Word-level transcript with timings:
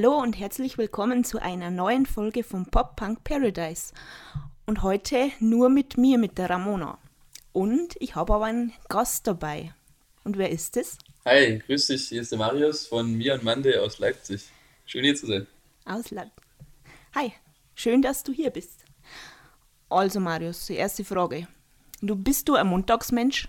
Hallo 0.00 0.16
und 0.22 0.38
herzlich 0.38 0.78
willkommen 0.78 1.24
zu 1.24 1.42
einer 1.42 1.72
neuen 1.72 2.06
Folge 2.06 2.44
vom 2.44 2.66
Pop 2.66 2.94
Punk 2.94 3.24
Paradise. 3.24 3.92
Und 4.64 4.84
heute 4.84 5.32
nur 5.40 5.70
mit 5.70 5.98
mir, 5.98 6.18
mit 6.18 6.38
der 6.38 6.50
Ramona. 6.50 6.98
Und 7.52 7.96
ich 7.98 8.14
habe 8.14 8.32
aber 8.32 8.44
einen 8.44 8.72
Gast 8.88 9.26
dabei. 9.26 9.74
Und 10.22 10.38
wer 10.38 10.50
ist 10.50 10.76
es? 10.76 10.98
Hi, 11.24 11.58
grüß 11.66 11.88
dich, 11.88 12.10
hier 12.10 12.20
ist 12.20 12.30
der 12.30 12.38
Marius 12.38 12.86
von 12.86 13.12
Mir 13.12 13.34
und 13.34 13.42
Mande 13.42 13.82
aus 13.82 13.98
Leipzig. 13.98 14.44
Schön 14.86 15.02
hier 15.02 15.16
zu 15.16 15.26
sein. 15.26 15.48
Aus 15.84 16.12
Leipzig. 16.12 16.44
Hi, 17.16 17.32
schön, 17.74 18.00
dass 18.00 18.22
du 18.22 18.32
hier 18.32 18.50
bist. 18.50 18.84
Also 19.88 20.20
Marius, 20.20 20.66
die 20.66 20.76
erste 20.76 21.04
Frage. 21.04 21.48
Du 22.00 22.14
bist 22.14 22.48
du 22.48 22.54
ein 22.54 22.68
Montagsmensch? 22.68 23.48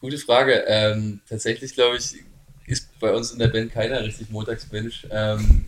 Gute 0.00 0.18
Frage. 0.18 0.64
Ähm, 0.68 1.22
tatsächlich 1.28 1.74
glaube 1.74 1.96
ich, 1.96 2.22
ist 2.66 2.98
bei 2.98 3.12
uns 3.12 3.32
in 3.32 3.38
der 3.38 3.48
Band 3.48 3.72
keiner 3.72 4.02
richtig 4.02 4.30
Montagsmensch, 4.30 5.06
ähm, 5.10 5.64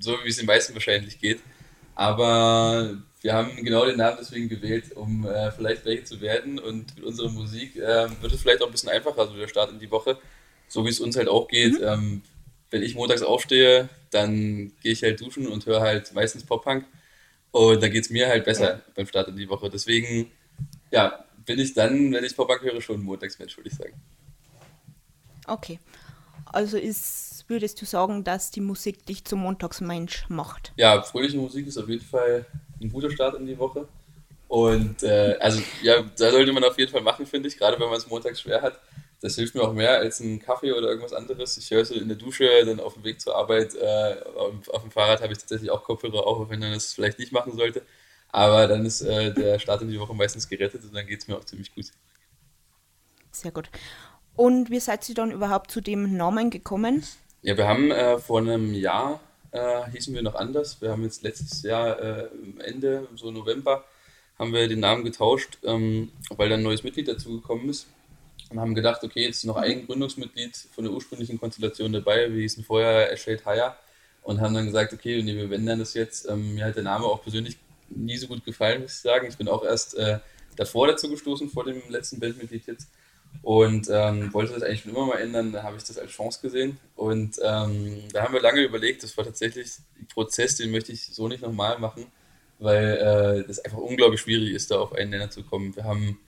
so 0.00 0.16
wie 0.24 0.28
es 0.28 0.36
den 0.36 0.46
meisten 0.46 0.74
wahrscheinlich 0.74 1.20
geht. 1.20 1.40
Aber 1.94 2.96
wir 3.20 3.34
haben 3.34 3.56
genau 3.56 3.84
den 3.84 3.98
Namen 3.98 4.16
deswegen 4.20 4.48
gewählt, 4.48 4.92
um 4.96 5.26
äh, 5.26 5.52
vielleicht 5.52 5.84
welche 5.84 6.04
zu 6.04 6.20
werden. 6.20 6.58
Und 6.58 6.96
mit 6.96 7.04
unserer 7.04 7.28
Musik 7.30 7.76
äh, 7.76 8.08
wird 8.20 8.32
es 8.32 8.40
vielleicht 8.40 8.62
auch 8.62 8.66
ein 8.66 8.72
bisschen 8.72 8.88
einfacher, 8.88 9.26
so 9.26 9.36
der 9.36 9.48
Start 9.48 9.70
in 9.70 9.78
die 9.78 9.90
Woche. 9.90 10.18
So 10.68 10.84
wie 10.84 10.90
es 10.90 11.00
uns 11.00 11.16
halt 11.16 11.28
auch 11.28 11.48
geht. 11.48 11.78
Mhm. 11.80 11.86
Ähm, 11.86 12.22
wenn 12.70 12.82
ich 12.82 12.94
montags 12.94 13.22
aufstehe, 13.22 13.88
dann 14.10 14.72
gehe 14.82 14.92
ich 14.92 15.02
halt 15.02 15.20
duschen 15.20 15.48
und 15.48 15.66
höre 15.66 15.80
halt 15.80 16.14
meistens 16.14 16.44
Pop-Punk. 16.44 16.84
Und 17.50 17.82
dann 17.82 17.90
geht 17.90 18.04
es 18.04 18.10
mir 18.10 18.28
halt 18.28 18.44
besser 18.44 18.74
ja. 18.74 18.80
beim 18.94 19.06
Start 19.06 19.28
in 19.28 19.36
die 19.36 19.48
Woche. 19.48 19.68
Deswegen, 19.68 20.30
ja, 20.90 21.24
bin 21.44 21.58
ich 21.58 21.74
dann, 21.74 22.12
wenn 22.12 22.24
ich 22.24 22.36
Pop-Punk 22.36 22.62
höre, 22.62 22.80
schon 22.80 23.02
Montagsmensch, 23.02 23.56
würde 23.56 23.68
ich 23.68 23.76
sagen. 23.76 24.00
Okay. 25.46 25.80
Also 26.52 26.76
ist, 26.76 27.44
würdest 27.48 27.80
du 27.80 27.86
sagen, 27.86 28.24
dass 28.24 28.50
die 28.50 28.60
Musik 28.60 29.06
dich 29.06 29.24
zum 29.24 29.40
Montagsmensch 29.40 30.26
macht? 30.28 30.72
Ja, 30.76 31.02
fröhliche 31.02 31.36
Musik 31.36 31.66
ist 31.66 31.78
auf 31.78 31.88
jeden 31.88 32.04
Fall 32.04 32.44
ein 32.80 32.90
guter 32.90 33.10
Start 33.10 33.36
in 33.36 33.46
die 33.46 33.58
Woche. 33.58 33.86
Und 34.48 35.04
äh, 35.04 35.36
also 35.38 35.62
ja, 35.82 36.02
da 36.02 36.30
sollte 36.32 36.52
man 36.52 36.64
auf 36.64 36.76
jeden 36.76 36.90
Fall 36.90 37.02
machen, 37.02 37.24
finde 37.24 37.48
ich, 37.48 37.56
gerade 37.56 37.78
wenn 37.78 37.88
man 37.88 37.98
es 37.98 38.08
montags 38.08 38.40
schwer 38.40 38.62
hat. 38.62 38.80
Das 39.20 39.36
hilft 39.36 39.54
mir 39.54 39.62
auch 39.62 39.72
mehr 39.72 39.98
als 39.98 40.18
ein 40.20 40.40
Kaffee 40.40 40.72
oder 40.72 40.88
irgendwas 40.88 41.12
anderes. 41.12 41.56
Ich 41.56 41.70
höre 41.70 41.82
es 41.82 41.90
in 41.90 42.08
der 42.08 42.16
Dusche, 42.16 42.48
dann 42.64 42.80
auf 42.80 42.94
dem 42.94 43.04
Weg 43.04 43.20
zur 43.20 43.36
Arbeit, 43.36 43.74
äh, 43.74 44.16
auf 44.34 44.82
dem 44.82 44.90
Fahrrad 44.90 45.22
habe 45.22 45.32
ich 45.32 45.38
tatsächlich 45.38 45.70
auch 45.70 45.84
Kopfhörer 45.84 46.26
auf, 46.26 46.48
wenn 46.48 46.58
man 46.58 46.72
das 46.72 46.94
vielleicht 46.94 47.18
nicht 47.18 47.30
machen 47.30 47.54
sollte. 47.54 47.82
Aber 48.30 48.66
dann 48.66 48.86
ist 48.86 49.02
äh, 49.02 49.32
der 49.32 49.58
Start 49.58 49.82
in 49.82 49.90
die 49.90 50.00
Woche 50.00 50.14
meistens 50.14 50.48
gerettet 50.48 50.82
und 50.82 50.94
dann 50.94 51.06
geht 51.06 51.20
es 51.20 51.28
mir 51.28 51.36
auch 51.36 51.44
ziemlich 51.44 51.72
gut. 51.74 51.86
Sehr 53.30 53.52
gut. 53.52 53.70
Und 54.40 54.70
wie 54.70 54.80
seid 54.80 55.06
ihr 55.06 55.14
dann 55.14 55.32
überhaupt 55.32 55.70
zu 55.70 55.82
dem 55.82 56.16
Namen 56.16 56.48
gekommen? 56.48 57.04
Ja, 57.42 57.58
wir 57.58 57.68
haben 57.68 57.90
äh, 57.90 58.18
vor 58.18 58.38
einem 58.38 58.72
Jahr 58.72 59.20
äh, 59.50 59.82
hießen 59.92 60.14
wir 60.14 60.22
noch 60.22 60.34
anders. 60.34 60.80
Wir 60.80 60.92
haben 60.92 61.02
jetzt 61.02 61.22
letztes 61.22 61.62
Jahr 61.62 62.00
äh, 62.00 62.28
Ende, 62.60 63.06
so 63.16 63.30
November, 63.30 63.84
haben 64.38 64.54
wir 64.54 64.66
den 64.66 64.80
Namen 64.80 65.04
getauscht, 65.04 65.58
ähm, 65.62 66.10
weil 66.30 66.48
dann 66.48 66.60
ein 66.60 66.62
neues 66.62 66.82
Mitglied 66.82 67.08
dazugekommen 67.08 67.68
ist. 67.68 67.86
Und 68.48 68.58
haben 68.58 68.74
gedacht, 68.74 69.04
okay, 69.04 69.26
jetzt 69.26 69.44
noch 69.44 69.56
ein 69.56 69.86
Gründungsmitglied 69.86 70.56
von 70.74 70.84
der 70.84 70.94
ursprünglichen 70.94 71.38
Konstellation 71.38 71.92
dabei. 71.92 72.32
Wir 72.32 72.40
hießen 72.40 72.64
vorher 72.64 73.14
Shade 73.18 73.42
Hire 73.44 73.74
und 74.22 74.40
haben 74.40 74.54
dann 74.54 74.64
gesagt, 74.64 74.94
okay, 74.94 75.22
nee, 75.22 75.36
wir 75.36 75.50
wenden 75.50 75.80
das 75.80 75.92
jetzt. 75.92 76.26
Ähm, 76.30 76.54
mir 76.54 76.64
hat 76.64 76.76
der 76.76 76.84
Name 76.84 77.04
auch 77.04 77.22
persönlich 77.22 77.58
nie 77.90 78.16
so 78.16 78.26
gut 78.26 78.42
gefallen, 78.46 78.80
muss 78.80 78.92
ich 78.92 79.00
sagen. 79.00 79.26
Ich 79.28 79.36
bin 79.36 79.48
auch 79.48 79.62
erst 79.62 79.98
äh, 79.98 80.18
davor 80.56 80.86
dazu 80.86 81.10
gestoßen, 81.10 81.50
vor 81.50 81.64
dem 81.64 81.82
letzten 81.90 82.18
Bandmitglied 82.20 82.66
jetzt. 82.66 82.88
Und 83.42 83.88
ähm, 83.90 84.32
wollte 84.34 84.52
das 84.52 84.62
eigentlich 84.62 84.82
schon 84.82 84.92
immer 84.92 85.06
mal 85.06 85.18
ändern, 85.18 85.52
da 85.52 85.62
habe 85.62 85.76
ich 85.76 85.84
das 85.84 85.98
als 85.98 86.10
Chance 86.10 86.40
gesehen. 86.42 86.78
Und 86.94 87.36
ähm, 87.42 88.02
da 88.12 88.22
haben 88.22 88.34
wir 88.34 88.42
lange 88.42 88.62
überlegt, 88.62 89.02
das 89.02 89.16
war 89.16 89.24
tatsächlich 89.24 89.66
ein 89.98 90.06
Prozess, 90.08 90.56
den 90.56 90.70
möchte 90.70 90.92
ich 90.92 91.06
so 91.06 91.26
nicht 91.26 91.42
nochmal 91.42 91.78
machen, 91.78 92.06
weil 92.58 92.96
äh, 92.96 93.46
das 93.46 93.58
einfach 93.60 93.78
unglaublich 93.78 94.20
schwierig 94.20 94.52
ist, 94.52 94.70
da 94.70 94.78
auf 94.78 94.92
einen 94.92 95.10
Nenner 95.10 95.30
zu 95.30 95.42
kommen. 95.42 95.74
Wir 95.74 95.84
haben 95.84 96.18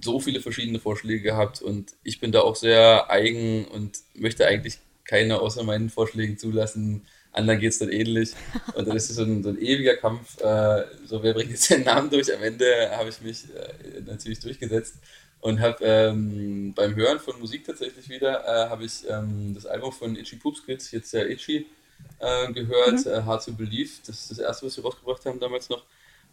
so 0.00 0.20
viele 0.20 0.40
verschiedene 0.40 0.78
Vorschläge 0.78 1.22
gehabt 1.22 1.60
und 1.60 1.94
ich 2.04 2.20
bin 2.20 2.30
da 2.30 2.42
auch 2.42 2.54
sehr 2.54 3.10
eigen 3.10 3.64
und 3.66 3.98
möchte 4.14 4.46
eigentlich 4.46 4.78
keine 5.04 5.40
außer 5.40 5.64
meinen 5.64 5.90
Vorschlägen 5.90 6.38
zulassen. 6.38 7.02
Anderen 7.32 7.60
geht 7.60 7.72
es 7.72 7.78
dann 7.78 7.90
ähnlich. 7.90 8.30
Und 8.74 8.86
dann 8.86 8.96
ist 8.96 9.10
es 9.10 9.16
so 9.16 9.22
ein, 9.22 9.42
so 9.42 9.50
ein 9.50 9.58
ewiger 9.58 9.96
Kampf. 9.96 10.40
Äh, 10.40 10.84
so, 11.04 11.22
wer 11.22 11.34
bringt 11.34 11.50
jetzt 11.50 11.70
den 11.70 11.82
Namen 11.82 12.10
durch? 12.10 12.32
Am 12.34 12.42
Ende 12.42 12.90
habe 12.96 13.08
ich 13.08 13.20
mich 13.20 13.44
äh, 13.54 14.00
natürlich 14.00 14.38
durchgesetzt 14.40 14.96
und 15.40 15.60
habe 15.60 15.84
ähm, 15.84 16.74
beim 16.74 16.94
Hören 16.96 17.20
von 17.20 17.38
Musik 17.38 17.64
tatsächlich 17.64 18.08
wieder, 18.08 18.44
äh, 18.44 18.68
habe 18.68 18.84
ich 18.84 19.08
ähm, 19.08 19.54
das 19.54 19.66
Album 19.66 19.92
von 19.92 20.16
Itchy 20.16 20.36
Poops 20.36 20.64
Kids, 20.64 20.90
jetzt 20.90 21.12
der 21.12 21.30
Itchy, 21.30 21.66
äh, 22.18 22.52
gehört, 22.52 23.04
mhm. 23.04 23.12
äh, 23.12 23.22
Hard 23.22 23.44
to 23.44 23.52
Believe, 23.52 23.90
das 24.06 24.20
ist 24.20 24.30
das 24.32 24.38
erste, 24.38 24.66
was 24.66 24.76
wir 24.76 24.84
rausgebracht 24.84 25.24
haben 25.26 25.38
damals 25.38 25.68
noch. 25.68 25.84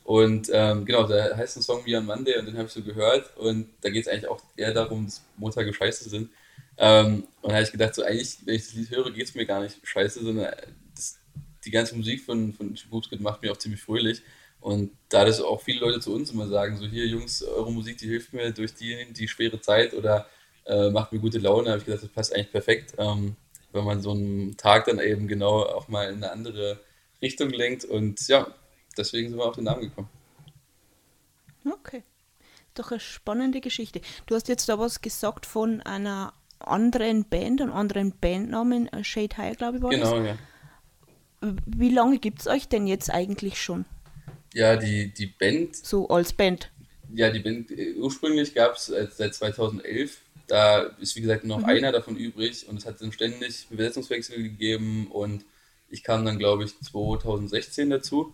Und 0.04 0.50
ähm, 0.54 0.86
genau, 0.86 1.08
da 1.08 1.36
heißt 1.36 1.58
ein 1.58 1.64
Song 1.64 1.84
Me 1.84 1.98
on 1.98 2.06
Monday 2.06 2.38
und 2.38 2.46
den 2.46 2.56
habe 2.58 2.68
ich 2.68 2.74
so 2.74 2.84
gehört 2.84 3.36
und 3.38 3.70
da 3.82 3.90
geht 3.90 4.06
es 4.06 4.08
eigentlich 4.08 4.28
auch 4.28 4.42
eher 4.56 4.72
darum, 4.72 5.06
dass 5.06 5.24
Montage 5.36 5.74
scheiße 5.74 6.10
sind. 6.10 6.30
Ähm, 6.78 7.28
und 7.42 7.50
da 7.50 7.56
habe 7.56 7.64
ich 7.64 7.72
gedacht, 7.72 7.96
so 7.96 8.04
eigentlich, 8.04 8.38
wenn 8.46 8.56
ich 8.56 8.66
das 8.66 8.74
Lied 8.76 8.92
höre, 8.92 9.12
geht 9.12 9.28
es 9.28 9.36
mir 9.36 9.46
gar 9.46 9.62
nicht 9.62 9.78
scheiße, 9.82 10.24
sondern 10.24 10.54
das, 10.96 11.18
die 11.64 11.72
ganze 11.72 11.96
Musik 11.96 12.22
von, 12.24 12.54
von 12.54 12.72
Itchy 12.72 12.88
Poops 12.88 13.10
Kids 13.10 13.22
macht 13.22 13.42
mir 13.42 13.52
auch 13.52 13.58
ziemlich 13.58 13.82
fröhlich. 13.82 14.22
Und 14.66 14.98
da 15.10 15.26
das 15.26 15.42
auch 15.42 15.62
viele 15.62 15.80
Leute 15.80 16.00
zu 16.00 16.12
uns 16.12 16.32
immer 16.32 16.48
sagen, 16.48 16.78
so 16.78 16.88
hier 16.88 17.06
Jungs, 17.06 17.44
eure 17.44 17.72
Musik, 17.72 18.00
die 18.00 18.08
hilft 18.08 18.34
mir 18.34 18.50
durch 18.50 18.74
die, 18.74 19.14
die 19.14 19.28
schwere 19.28 19.62
Zeit 19.62 19.94
oder 19.94 20.26
äh, 20.66 20.90
macht 20.90 21.14
mir 21.14 21.20
gute 21.20 21.38
Laune, 21.38 21.70
habe 21.70 21.78
ich 21.78 21.86
gedacht, 21.86 22.02
das 22.02 22.10
passt 22.10 22.34
eigentlich 22.34 22.52
perfekt, 22.52 22.96
ähm, 22.98 23.36
wenn 23.74 23.84
man 23.84 24.02
so 24.02 24.10
einen 24.10 24.58
Tag 24.58 24.86
dann 24.86 24.98
eben 24.98 25.28
genau 25.28 25.62
auch 25.62 25.88
mal 25.88 26.10
in 26.10 26.16
eine 26.16 26.32
andere 26.32 26.80
Richtung 27.22 27.52
lenkt. 27.52 27.86
Und 27.86 28.28
ja, 28.28 28.48
deswegen 28.98 29.30
sind 29.30 29.38
wir 29.38 29.46
auf 29.46 29.54
den 29.54 29.66
Namen 29.66 29.82
gekommen. 29.82 30.10
Okay. 31.72 32.02
Doch 32.74 32.90
eine 32.90 33.00
spannende 33.00 33.62
Geschichte. 33.62 34.02
Du 34.26 34.34
hast 34.34 34.48
jetzt 34.48 34.68
da 34.68 34.80
was 34.80 35.02
gesagt 35.02 35.46
von 35.46 35.82
einer 35.82 36.34
anderen 36.58 37.26
Band, 37.26 37.62
einem 37.62 37.72
anderen 37.72 38.18
Bandnamen, 38.20 38.92
äh, 38.92 39.04
Shade 39.04 39.38
High, 39.38 39.58
glaube 39.58 39.78
ich, 39.78 39.84
war 39.84 39.92
genau, 39.92 40.20
das. 40.22 40.38
Genau, 41.42 41.54
ja. 41.54 41.56
Wie 41.68 41.92
lange 41.92 42.18
gibt 42.18 42.40
es 42.40 42.48
euch 42.48 42.68
denn 42.68 42.88
jetzt 42.88 43.12
eigentlich 43.12 43.62
schon? 43.62 43.86
Ja, 44.56 44.78
die, 44.78 45.14
die 45.14 45.26
Band. 45.26 45.76
So 45.76 46.08
als 46.08 46.32
Band. 46.32 46.72
Ja, 47.14 47.30
die 47.30 47.40
Band 47.40 47.72
äh, 47.72 47.94
ursprünglich 47.96 48.56
gab 48.56 48.78
es 48.78 48.88
äh, 48.88 49.06
seit 49.14 49.36
2011. 49.36 50.22
Da 50.48 50.84
ist 51.02 51.18
wie 51.18 51.22
gesagt 51.22 51.44
noch 51.44 51.60
mhm. 51.60 51.66
einer 51.66 51.92
davon 51.92 52.16
übrig 52.16 52.66
und 52.70 52.78
es 52.78 52.86
hat 52.86 53.02
dann 53.02 53.12
ständig 53.12 53.68
Besetzungswechsel 53.70 54.42
gegeben 54.42 55.08
und 55.12 55.44
ich 55.90 56.04
kam 56.04 56.24
dann 56.24 56.40
glaube 56.40 56.64
ich 56.64 56.80
2016 56.80 57.90
dazu. 57.90 58.34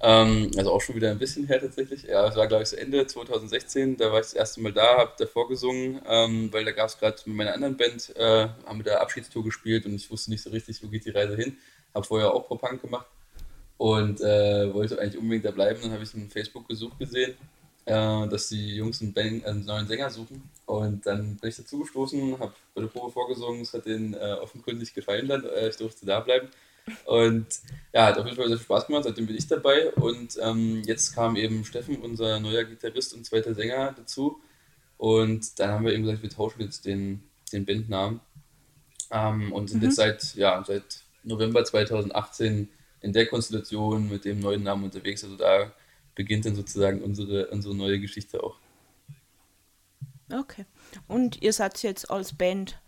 Ähm, 0.00 0.52
also 0.56 0.70
auch 0.70 0.80
schon 0.80 0.94
wieder 0.94 1.10
ein 1.10 1.18
bisschen 1.18 1.48
her 1.48 1.60
tatsächlich. 1.60 2.04
Ja, 2.04 2.28
es 2.28 2.36
war 2.36 2.46
glaube 2.46 2.62
ich 2.62 2.68
so 2.68 2.76
Ende 2.76 3.04
2016, 3.04 3.96
da 3.96 4.12
war 4.12 4.20
ich 4.20 4.26
das 4.26 4.34
erste 4.34 4.60
Mal 4.60 4.72
da, 4.72 4.98
habe 4.98 5.14
davor 5.18 5.48
gesungen, 5.48 6.00
ähm, 6.06 6.52
weil 6.52 6.64
da 6.64 6.70
gab 6.70 6.86
es 6.86 6.98
gerade 7.00 7.16
mit 7.26 7.34
meiner 7.34 7.54
anderen 7.54 7.76
Band, 7.76 8.14
äh, 8.14 8.46
haben 8.64 8.78
wir 8.78 8.84
da 8.84 8.98
Abschiedstour 8.98 9.42
gespielt 9.42 9.86
und 9.86 9.94
ich 9.96 10.08
wusste 10.08 10.30
nicht 10.30 10.42
so 10.44 10.50
richtig, 10.50 10.80
wo 10.84 10.86
geht 10.86 11.04
die 11.04 11.10
Reise 11.10 11.34
hin. 11.34 11.56
Habe 11.92 12.06
vorher 12.06 12.32
auch 12.32 12.46
Pop-Punk 12.46 12.80
gemacht 12.80 13.06
und 13.78 14.20
äh, 14.20 14.74
wollte 14.74 15.00
eigentlich 15.00 15.18
unbedingt 15.18 15.44
da 15.44 15.52
bleiben. 15.52 15.80
Dann 15.80 15.92
habe 15.92 16.02
ich 16.02 16.14
einen 16.14 16.28
Facebook-Besuch 16.28 16.98
gesehen, 16.98 17.34
äh, 17.86 18.28
dass 18.28 18.48
die 18.48 18.76
Jungs 18.76 19.00
einen, 19.00 19.12
Band, 19.12 19.46
einen, 19.46 19.64
neuen 19.64 19.86
Sänger 19.86 20.10
suchen. 20.10 20.42
Und 20.66 21.06
dann 21.06 21.36
bin 21.36 21.48
ich 21.48 21.56
dazu 21.56 21.78
gestoßen, 21.78 22.38
habe 22.38 22.52
bei 22.74 22.82
der 22.82 22.88
Probe 22.88 23.12
vorgesungen, 23.12 23.62
es 23.62 23.72
hat 23.72 23.86
denen 23.86 24.14
äh, 24.14 24.36
offenkundig 24.42 24.92
gefallen 24.92 25.28
dann, 25.28 25.44
äh, 25.44 25.68
ich 25.68 25.76
durfte 25.76 26.04
da 26.04 26.20
bleiben. 26.20 26.48
Und 27.04 27.46
ja, 27.92 28.06
hat 28.06 28.18
auf 28.18 28.24
jeden 28.24 28.36
Fall 28.36 28.48
sehr 28.48 28.56
viel 28.56 28.64
Spaß 28.64 28.86
gemacht, 28.86 29.04
seitdem 29.04 29.26
bin 29.26 29.36
ich 29.36 29.46
dabei. 29.46 29.92
Und 29.92 30.38
ähm, 30.42 30.82
jetzt 30.84 31.14
kam 31.14 31.36
eben 31.36 31.64
Steffen, 31.64 31.96
unser 31.98 32.40
neuer 32.40 32.64
Gitarrist 32.64 33.14
und 33.14 33.24
zweiter 33.24 33.54
Sänger, 33.54 33.94
dazu. 33.96 34.40
Und 34.96 35.58
dann 35.60 35.70
haben 35.70 35.84
wir 35.84 35.92
eben 35.92 36.02
gesagt, 36.02 36.22
wir 36.22 36.30
tauschen 36.30 36.62
jetzt 36.62 36.84
den, 36.84 37.22
den 37.52 37.64
Bandnamen. 37.64 38.20
Ähm, 39.10 39.52
und 39.52 39.70
sind 39.70 39.82
mhm. 39.82 39.86
jetzt 39.86 39.96
seit, 39.96 40.34
ja, 40.34 40.62
seit 40.66 41.02
November 41.22 41.64
2018 41.64 42.68
in 43.00 43.12
der 43.12 43.26
Konstellation 43.26 44.08
mit 44.08 44.24
dem 44.24 44.40
neuen 44.40 44.62
Namen 44.62 44.84
unterwegs. 44.84 45.24
Also 45.24 45.36
da 45.36 45.72
beginnt 46.14 46.46
dann 46.46 46.56
sozusagen 46.56 47.02
unsere, 47.02 47.48
unsere 47.48 47.74
neue 47.74 48.00
Geschichte 48.00 48.42
auch. 48.42 48.56
Okay. 50.32 50.66
Und 51.06 51.42
ihr 51.42 51.52
seid 51.52 51.82
jetzt 51.82 52.10
als 52.10 52.36
Band 52.36 52.78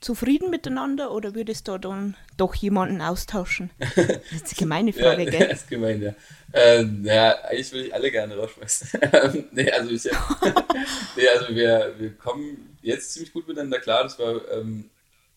zufrieden 0.00 0.50
miteinander 0.50 1.12
oder 1.12 1.34
würdest 1.34 1.68
du 1.68 1.78
dann 1.78 2.16
doch 2.36 2.54
jemanden 2.54 3.00
austauschen? 3.00 3.70
Das 3.78 3.96
ist 3.96 4.48
eine 4.48 4.58
gemeine 4.58 4.92
Frage, 4.92 5.24
ja, 5.24 5.30
gell? 5.30 5.48
Das 5.50 5.62
ist 5.62 5.68
gemein, 5.68 6.02
ja. 6.02 6.14
Ähm, 6.52 7.04
ja, 7.04 7.32
eigentlich 7.44 7.72
würde 7.72 7.86
ich 7.86 7.94
alle 7.94 8.10
gerne 8.10 8.36
rausschmeißen. 8.36 9.00
nee, 9.52 9.70
also 9.70 9.90
ich, 9.90 10.04
nee, 11.16 11.28
also 11.28 11.54
wir, 11.54 11.94
wir 11.98 12.10
kommen 12.16 12.76
jetzt 12.82 13.12
ziemlich 13.12 13.32
gut 13.32 13.46
miteinander 13.46 13.78
klar. 13.78 14.02
Das 14.02 14.18
war 14.18 14.40
ähm, 14.50 14.90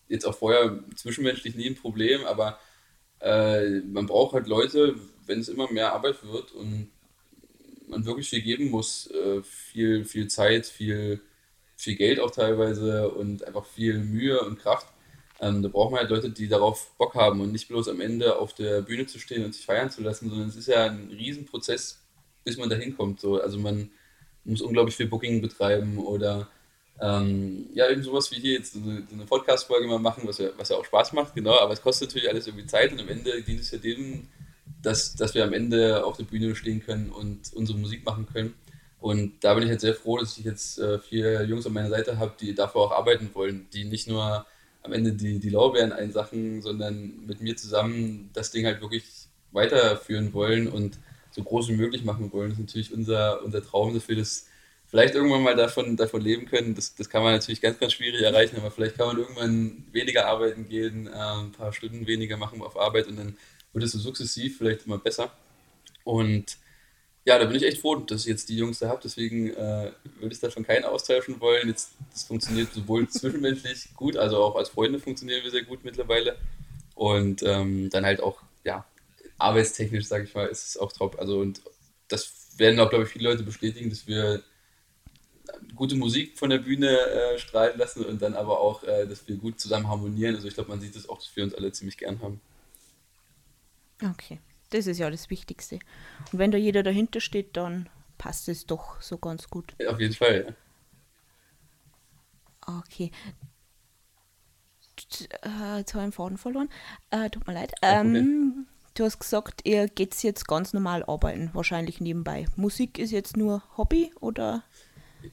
jetzt 0.08 0.26
auch 0.26 0.36
vorher 0.36 0.78
zwischenmenschlich 0.96 1.54
nie 1.54 1.68
ein 1.68 1.76
Problem, 1.76 2.24
aber 2.26 2.58
äh, 3.20 3.80
man 3.80 4.06
braucht 4.06 4.34
halt 4.34 4.46
Leute, 4.46 4.96
wenn 5.26 5.40
es 5.40 5.48
immer 5.48 5.70
mehr 5.72 5.92
Arbeit 5.92 6.24
wird 6.24 6.52
und 6.52 6.90
man 7.88 8.04
wirklich 8.04 8.28
viel 8.30 8.42
geben 8.42 8.70
muss, 8.70 9.08
äh, 9.10 9.42
viel, 9.42 10.04
viel 10.04 10.28
Zeit, 10.28 10.66
viel, 10.66 11.20
viel 11.76 11.96
Geld 11.96 12.20
auch 12.20 12.30
teilweise 12.30 13.10
und 13.10 13.44
einfach 13.44 13.64
viel 13.66 13.98
Mühe 13.98 14.40
und 14.42 14.58
Kraft, 14.58 14.88
Ähm, 15.40 15.62
da 15.62 15.68
braucht 15.68 15.90
man 15.92 16.00
halt 16.00 16.10
Leute, 16.10 16.30
die 16.30 16.48
darauf 16.48 16.94
Bock 16.98 17.14
haben 17.14 17.40
und 17.42 17.52
nicht 17.52 17.68
bloß 17.68 17.88
am 17.88 18.00
Ende 18.00 18.38
auf 18.38 18.54
der 18.54 18.82
Bühne 18.82 19.06
zu 19.06 19.18
stehen 19.18 19.44
und 19.44 19.54
sich 19.54 19.66
feiern 19.66 19.90
zu 19.90 20.02
lassen, 20.02 20.30
sondern 20.30 20.48
es 20.48 20.56
ist 20.56 20.68
ja 20.68 20.86
ein 20.86 21.10
Riesenprozess, 21.10 22.02
bis 22.44 22.56
man 22.56 22.70
da 22.70 22.76
hinkommt. 22.76 23.20
So. 23.20 23.40
Also 23.40 23.58
man 23.58 23.90
muss 24.44 24.62
unglaublich 24.62 24.96
viel 24.96 25.08
Booking 25.08 25.42
betreiben 25.42 25.98
oder 25.98 26.48
ähm, 27.00 27.66
ja, 27.74 27.90
eben 27.90 28.02
sowas 28.02 28.30
wie 28.30 28.40
hier 28.40 28.54
jetzt 28.54 28.76
eine, 28.76 29.06
eine 29.12 29.24
Podcast-Folge 29.26 29.86
mal 29.86 29.98
machen, 29.98 30.22
was 30.26 30.38
ja, 30.38 30.48
was 30.56 30.70
ja 30.70 30.76
auch 30.76 30.84
Spaß 30.84 31.12
macht, 31.12 31.34
genau, 31.34 31.58
aber 31.58 31.72
es 31.72 31.82
kostet 31.82 32.08
natürlich 32.08 32.28
alles 32.28 32.46
irgendwie 32.46 32.66
Zeit 32.66 32.92
und 32.92 33.00
am 33.00 33.08
Ende 33.08 33.42
dient 33.42 33.60
es 33.60 33.70
ja 33.70 33.78
dem, 33.78 34.28
dass, 34.82 35.14
dass 35.14 35.34
wir 35.34 35.44
am 35.44 35.52
Ende 35.52 36.04
auf 36.04 36.16
der 36.16 36.24
Bühne 36.24 36.54
stehen 36.54 36.84
können 36.84 37.10
und 37.10 37.52
unsere 37.54 37.78
Musik 37.78 38.04
machen 38.04 38.26
können. 38.32 38.54
Und 38.98 39.44
da 39.44 39.54
bin 39.54 39.64
ich 39.64 39.68
jetzt 39.68 39.82
sehr 39.82 39.94
froh, 39.94 40.18
dass 40.18 40.38
ich 40.38 40.44
jetzt 40.44 40.78
äh, 40.78 40.98
vier 40.98 41.44
Jungs 41.44 41.66
an 41.66 41.72
meiner 41.72 41.90
Seite 41.90 42.18
habe, 42.18 42.34
die 42.40 42.54
dafür 42.54 42.82
auch 42.82 42.92
arbeiten 42.92 43.30
wollen, 43.34 43.66
die 43.72 43.84
nicht 43.84 44.08
nur 44.08 44.46
am 44.82 44.92
Ende 44.92 45.12
die, 45.12 45.38
die 45.38 45.50
Lorbeeren 45.50 45.92
einsachen, 45.92 46.62
sondern 46.62 47.26
mit 47.26 47.40
mir 47.40 47.56
zusammen 47.56 48.30
das 48.32 48.50
Ding 48.52 48.64
halt 48.64 48.80
wirklich 48.80 49.04
weiterführen 49.52 50.32
wollen 50.32 50.68
und 50.68 50.98
so 51.30 51.42
groß 51.42 51.68
wie 51.68 51.76
möglich 51.76 52.04
machen 52.04 52.32
wollen. 52.32 52.50
Das 52.50 52.58
ist 52.58 52.66
natürlich 52.66 52.92
unser, 52.92 53.42
unser 53.42 53.62
Traum, 53.62 53.92
dass 53.94 54.45
vielleicht 54.96 55.14
irgendwann 55.14 55.42
mal 55.42 55.54
davon, 55.54 55.94
davon 55.94 56.22
leben 56.22 56.46
können. 56.46 56.74
Das, 56.74 56.94
das 56.94 57.10
kann 57.10 57.22
man 57.22 57.34
natürlich 57.34 57.60
ganz, 57.60 57.78
ganz 57.78 57.92
schwierig 57.92 58.22
erreichen, 58.22 58.56
aber 58.56 58.70
vielleicht 58.70 58.96
kann 58.96 59.08
man 59.08 59.18
irgendwann 59.18 59.84
weniger 59.92 60.26
arbeiten 60.26 60.70
gehen, 60.70 61.06
äh, 61.06 61.10
ein 61.10 61.52
paar 61.52 61.74
Stunden 61.74 62.06
weniger 62.06 62.38
machen 62.38 62.62
auf 62.62 62.78
Arbeit 62.78 63.06
und 63.06 63.18
dann 63.18 63.36
wird 63.74 63.84
es 63.84 63.92
so 63.92 63.98
sukzessiv 63.98 64.56
vielleicht 64.56 64.86
immer 64.86 64.96
besser. 64.96 65.30
Und 66.02 66.56
ja, 67.26 67.38
da 67.38 67.44
bin 67.44 67.56
ich 67.56 67.64
echt 67.64 67.82
froh, 67.82 67.96
dass 67.96 68.22
ich 68.22 68.28
jetzt 68.28 68.48
die 68.48 68.56
Jungs 68.56 68.78
da 68.78 68.88
habe. 68.88 69.00
Deswegen 69.04 69.50
äh, 69.50 69.92
würde 70.18 70.32
ich 70.32 70.40
davon 70.40 70.64
keinen 70.64 70.84
austauschen 70.84 71.42
wollen. 71.42 71.68
Jetzt, 71.68 71.90
das 72.10 72.22
funktioniert 72.22 72.72
sowohl 72.72 73.06
zwischenmenschlich 73.10 73.94
gut, 73.96 74.16
also 74.16 74.38
auch 74.38 74.56
als 74.56 74.70
Freunde 74.70 74.98
funktionieren 74.98 75.44
wir 75.44 75.50
sehr 75.50 75.64
gut 75.64 75.84
mittlerweile. 75.84 76.38
Und 76.94 77.42
ähm, 77.42 77.90
dann 77.90 78.06
halt 78.06 78.22
auch, 78.22 78.40
ja, 78.64 78.86
arbeitstechnisch, 79.36 80.06
sage 80.06 80.24
ich 80.24 80.34
mal, 80.34 80.46
ist 80.46 80.68
es 80.68 80.78
auch 80.78 80.90
top. 80.90 81.18
Also, 81.18 81.40
und 81.40 81.60
das 82.08 82.32
werden 82.56 82.80
auch, 82.80 82.88
glaube 82.88 83.04
ich, 83.04 83.10
viele 83.10 83.28
Leute 83.28 83.42
bestätigen, 83.42 83.90
dass 83.90 84.06
wir 84.06 84.42
gute 85.74 85.96
Musik 85.96 86.38
von 86.38 86.50
der 86.50 86.58
Bühne 86.58 86.88
äh, 86.88 87.38
strahlen 87.38 87.78
lassen 87.78 88.04
und 88.04 88.22
dann 88.22 88.34
aber 88.34 88.60
auch, 88.60 88.82
äh, 88.84 89.06
dass 89.06 89.26
wir 89.28 89.36
gut 89.36 89.60
zusammen 89.60 89.88
harmonieren. 89.88 90.34
Also 90.34 90.48
ich 90.48 90.54
glaube, 90.54 90.70
man 90.70 90.80
sieht 90.80 90.96
das 90.96 91.08
auch, 91.08 91.18
dass 91.18 91.34
wir 91.34 91.44
uns 91.44 91.54
alle 91.54 91.72
ziemlich 91.72 91.96
gern 91.96 92.20
haben. 92.20 92.40
Okay, 94.02 94.40
das 94.70 94.86
ist 94.86 94.98
ja 94.98 95.10
das 95.10 95.30
Wichtigste. 95.30 95.78
Und 96.32 96.38
wenn 96.38 96.50
da 96.50 96.58
jeder 96.58 96.82
dahinter 96.82 97.20
steht, 97.20 97.56
dann 97.56 97.88
passt 98.18 98.48
es 98.48 98.66
doch 98.66 99.00
so 99.00 99.18
ganz 99.18 99.48
gut. 99.48 99.74
Ja, 99.78 99.90
auf 99.90 100.00
jeden 100.00 100.14
Fall, 100.14 100.46
ja. 100.46 100.54
Okay. 102.80 103.10
Äh, 105.42 105.78
jetzt 105.78 105.94
habe 105.94 106.04
ich 106.04 106.08
den 106.08 106.12
Faden 106.12 106.38
verloren. 106.38 106.68
Äh, 107.10 107.30
tut 107.30 107.46
mir 107.46 107.52
leid. 107.52 107.72
Ähm, 107.82 108.66
du 108.94 109.04
hast 109.04 109.18
gesagt, 109.18 109.60
ihr 109.64 109.88
geht 109.88 110.20
jetzt 110.22 110.48
ganz 110.48 110.72
normal 110.72 111.04
arbeiten, 111.04 111.50
wahrscheinlich 111.52 112.00
nebenbei. 112.00 112.46
Musik 112.56 112.98
ist 112.98 113.12
jetzt 113.12 113.36
nur 113.36 113.62
Hobby 113.76 114.12
oder 114.20 114.64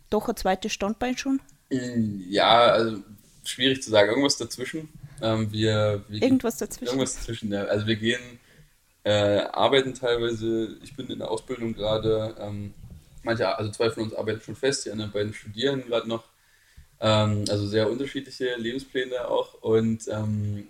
doch 0.10 0.30
ein 0.30 0.36
zweites 0.36 0.74
Standbein 0.74 1.18
schon? 1.18 1.40
Ja, 1.70 2.68
also 2.68 3.00
schwierig 3.44 3.82
zu 3.82 3.90
sagen. 3.90 4.10
Irgendwas 4.10 4.38
dazwischen. 4.38 4.90
Ähm, 5.22 5.52
wir, 5.52 6.04
wir, 6.08 6.22
irgendwas 6.22 6.58
dazwischen. 6.58 6.86
Irgendwas 6.86 7.16
dazwischen, 7.16 7.52
ja. 7.52 7.64
Also 7.64 7.88
wir 7.88 7.96
gehen 7.96 8.40
äh, 9.04 9.40
arbeiten 9.52 9.94
teilweise. 9.94 10.78
Ich 10.84 10.96
bin 10.96 11.08
in 11.08 11.20
der 11.20 11.32
Ausbildung 11.32 11.74
gerade. 11.74 12.36
Ähm, 12.40 12.74
manche, 13.24 13.58
also 13.58 13.72
zwei 13.72 13.90
von 13.90 14.04
uns 14.04 14.14
arbeiten 14.14 14.42
schon 14.42 14.56
fest, 14.56 14.86
die 14.86 14.92
anderen 14.92 15.12
beiden 15.12 15.34
studieren 15.34 15.86
gerade 15.88 16.08
noch. 16.08 16.26
Ähm, 17.00 17.46
also 17.50 17.68
sehr 17.68 17.90
unterschiedliche 17.90 18.56
Lebenspläne 18.56 19.28
auch. 19.28 19.62
Und 19.62 20.08
ähm, 20.08 20.68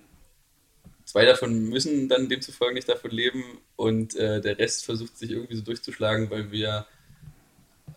zwei 1.06 1.25
davon 1.25 1.69
müssen 1.69 2.10
dann 2.10 2.30
demzufolge 2.30 2.75
nicht 2.75 2.89
davon 2.89 3.12
leben 3.12 3.44
und 3.75 4.15
äh, 4.15 4.42
der 4.42 4.57
Rest 4.57 4.86
versucht 4.86 5.18
sich 5.18 5.31
irgendwie 5.31 5.56
so 5.56 5.62
durchzuschlagen, 5.62 6.30
weil 6.30 6.51
wir 6.51 6.86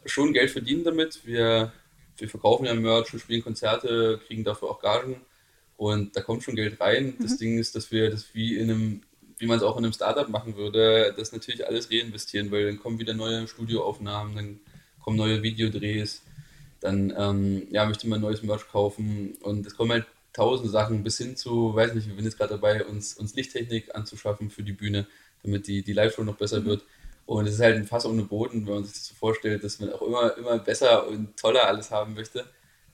schon 0.07 0.33
Geld 0.33 0.51
verdienen 0.51 0.85
damit. 0.85 1.21
Wir, 1.25 1.73
wir 2.19 2.29
verkaufen 2.29 2.67
ja 2.67 2.75
Merch, 2.75 3.13
wir 3.13 3.21
spielen 3.21 3.43
Konzerte, 3.43 4.21
kriegen 4.27 4.45
dafür 4.45 4.71
auch 4.71 4.81
Gagen 4.81 5.21
und 5.77 6.17
da 6.17 6.21
kommt 6.21 6.43
schon 6.43 6.57
Geld 6.57 6.81
rein. 6.81 7.15
Mhm. 7.19 7.23
Das 7.23 7.37
Ding 7.37 7.59
ist, 7.59 7.75
dass 7.75 7.91
wir 7.91 8.11
das 8.11 8.35
wie 8.35 8.57
in 8.57 8.71
einem, 8.71 9.03
wie 9.39 9.47
man 9.47 9.59
es 9.59 9.63
auch 9.63 9.77
in 9.77 9.85
einem 9.85 9.93
Startup 9.93 10.29
machen 10.29 10.57
würde, 10.57 11.15
das 11.17 11.33
natürlich 11.33 11.67
alles 11.67 11.91
reinvestieren, 11.91 12.51
weil 12.51 12.67
dann 12.67 12.79
kommen 12.79 12.99
wieder 12.99 13.15
neue 13.15 13.47
Studioaufnahmen, 13.47 14.35
dann 14.35 14.61
kommen 15.01 15.17
neue 15.17 15.43
Videodrehs, 15.43 16.23
dann 16.81 17.15
ähm, 17.17 17.67
ja, 17.71 17.85
möchte 17.87 18.09
man 18.09 18.21
neues 18.21 18.43
Merch 18.43 18.69
kaufen 18.69 19.37
und 19.43 19.67
es 19.67 19.77
kommen 19.77 19.93
halt 19.93 20.07
tausend 20.33 20.71
Sachen 20.71 21.03
bis 21.03 21.19
hin 21.19 21.37
zu, 21.37 21.75
weiß 21.75 21.95
nicht, 21.95 22.09
wir 22.09 22.15
sind 22.17 22.25
jetzt 22.25 22.37
gerade 22.37 22.55
dabei, 22.55 22.85
uns, 22.85 23.15
uns 23.15 23.35
Lichttechnik 23.35 23.95
anzuschaffen 23.95 24.51
für 24.51 24.63
die 24.63 24.73
Bühne, 24.73 25.07
damit 25.43 25.67
die, 25.67 25.83
die 25.83 25.95
Live-Show 25.95 26.25
noch 26.25 26.37
besser 26.37 26.61
mhm. 26.61 26.67
wird. 26.67 26.85
Und 27.27 27.47
es 27.49 27.55
ist 27.55 27.61
halt 27.61 27.77
ein 27.77 27.87
Fass 27.87 28.07
ohne 28.07 28.23
Boden, 28.23 28.67
wenn 28.67 28.75
man 28.75 28.85
sich 28.85 28.95
das 28.95 29.07
so 29.09 29.15
vorstellt, 29.15 29.65
dass 29.65 29.81
man 29.81 29.93
auch 29.93 30.03
immer, 30.03 30.37
immer 30.39 30.59
besser 30.59 31.09
und 31.09 31.37
toller 31.37 31.67
alles 31.67 31.91
haben 31.91 32.15
möchte. 32.15 32.47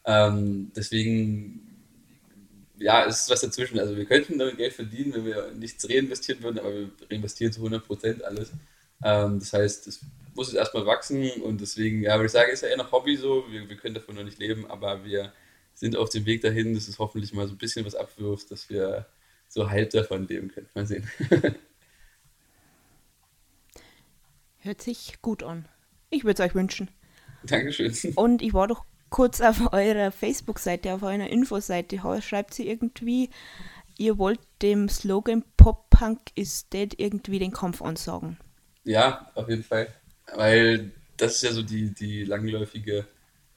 Ähm, 0.06 0.72
deswegen, 0.74 1.76
ja, 2.78 3.04
es 3.04 3.22
ist 3.22 3.30
was 3.30 3.42
dazwischen. 3.42 3.78
Also 3.78 3.94
wir 3.94 4.06
könnten 4.06 4.38
damit 4.38 4.56
Geld 4.56 4.72
verdienen, 4.72 5.12
wenn 5.12 5.26
wir 5.26 5.52
nichts 5.52 5.88
reinvestieren 5.88 6.42
würden, 6.42 6.58
aber 6.58 6.72
wir 6.72 6.90
reinvestieren 7.10 7.52
zu 7.52 7.60
100% 7.60 8.22
alles. 8.22 8.52
Ähm, 9.04 9.38
das 9.38 9.52
heißt, 9.52 9.86
es 9.86 10.00
muss 10.34 10.48
jetzt 10.48 10.56
erstmal 10.56 10.86
wachsen 10.86 11.30
und 11.42 11.60
deswegen, 11.60 12.02
ja, 12.02 12.14
würde 12.16 12.26
ich 12.26 12.32
sagen, 12.32 12.50
ist 12.50 12.62
ja 12.62 12.68
eher 12.68 12.78
noch 12.78 12.90
Hobby 12.90 13.16
so. 13.16 13.44
Wir, 13.50 13.68
wir 13.68 13.76
können 13.76 13.94
davon 13.94 14.14
noch 14.14 14.24
nicht 14.24 14.38
leben, 14.38 14.64
aber 14.70 15.04
wir 15.04 15.32
sind 15.74 15.94
auf 15.96 16.08
dem 16.08 16.24
Weg 16.24 16.40
dahin, 16.40 16.74
dass 16.74 16.88
es 16.88 16.98
hoffentlich 16.98 17.34
mal 17.34 17.46
so 17.46 17.54
ein 17.54 17.58
bisschen 17.58 17.84
was 17.84 17.94
abwirft, 17.94 18.50
dass 18.50 18.70
wir 18.70 19.06
so 19.48 19.68
halb 19.68 19.90
davon 19.90 20.26
leben 20.26 20.48
können. 20.48 20.68
Mal 20.74 20.86
sehen. 20.86 21.08
Hört 24.64 24.80
sich 24.80 25.20
gut 25.22 25.42
an. 25.42 25.66
Ich 26.08 26.22
würde 26.22 26.40
es 26.40 26.48
euch 26.48 26.54
wünschen. 26.54 26.88
Dankeschön. 27.44 27.92
Und 28.14 28.42
ich 28.42 28.54
war 28.54 28.68
doch 28.68 28.84
kurz 29.10 29.40
auf 29.40 29.72
eurer 29.72 30.12
Facebook-Seite, 30.12 30.94
auf 30.94 31.02
eurer 31.02 31.26
Infoseite. 31.26 32.00
Schreibt 32.20 32.54
sie 32.54 32.68
irgendwie, 32.68 33.30
ihr 33.98 34.18
wollt 34.18 34.38
dem 34.62 34.88
Slogan 34.88 35.42
Pop 35.56 35.90
Punk 35.90 36.20
is 36.36 36.68
Dead 36.68 36.94
irgendwie 36.96 37.40
den 37.40 37.50
Kampf 37.50 37.82
ansagen. 37.82 38.38
Ja, 38.84 39.32
auf 39.34 39.48
jeden 39.48 39.64
Fall. 39.64 39.88
Weil 40.34 40.92
das 41.16 41.36
ist 41.36 41.42
ja 41.42 41.52
so 41.52 41.62
die, 41.62 41.92
die 41.92 42.24
langläufige 42.24 43.06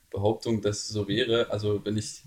Behauptung, 0.09 0.61
dass 0.61 0.79
es 0.79 0.87
so 0.87 1.07
wäre. 1.07 1.51
Also 1.51 1.85
wenn 1.85 1.97
ich 1.97 2.23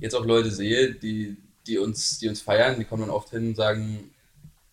jetzt 0.00 0.14
auch 0.14 0.26
Leute 0.26 0.50
sehe, 0.50 0.92
die, 0.92 1.38
die, 1.66 1.78
uns, 1.78 2.18
die 2.18 2.28
uns 2.28 2.42
feiern, 2.42 2.78
die 2.78 2.84
kommen 2.84 3.02
dann 3.02 3.10
oft 3.10 3.30
hin 3.30 3.48
und 3.48 3.54
sagen, 3.56 4.10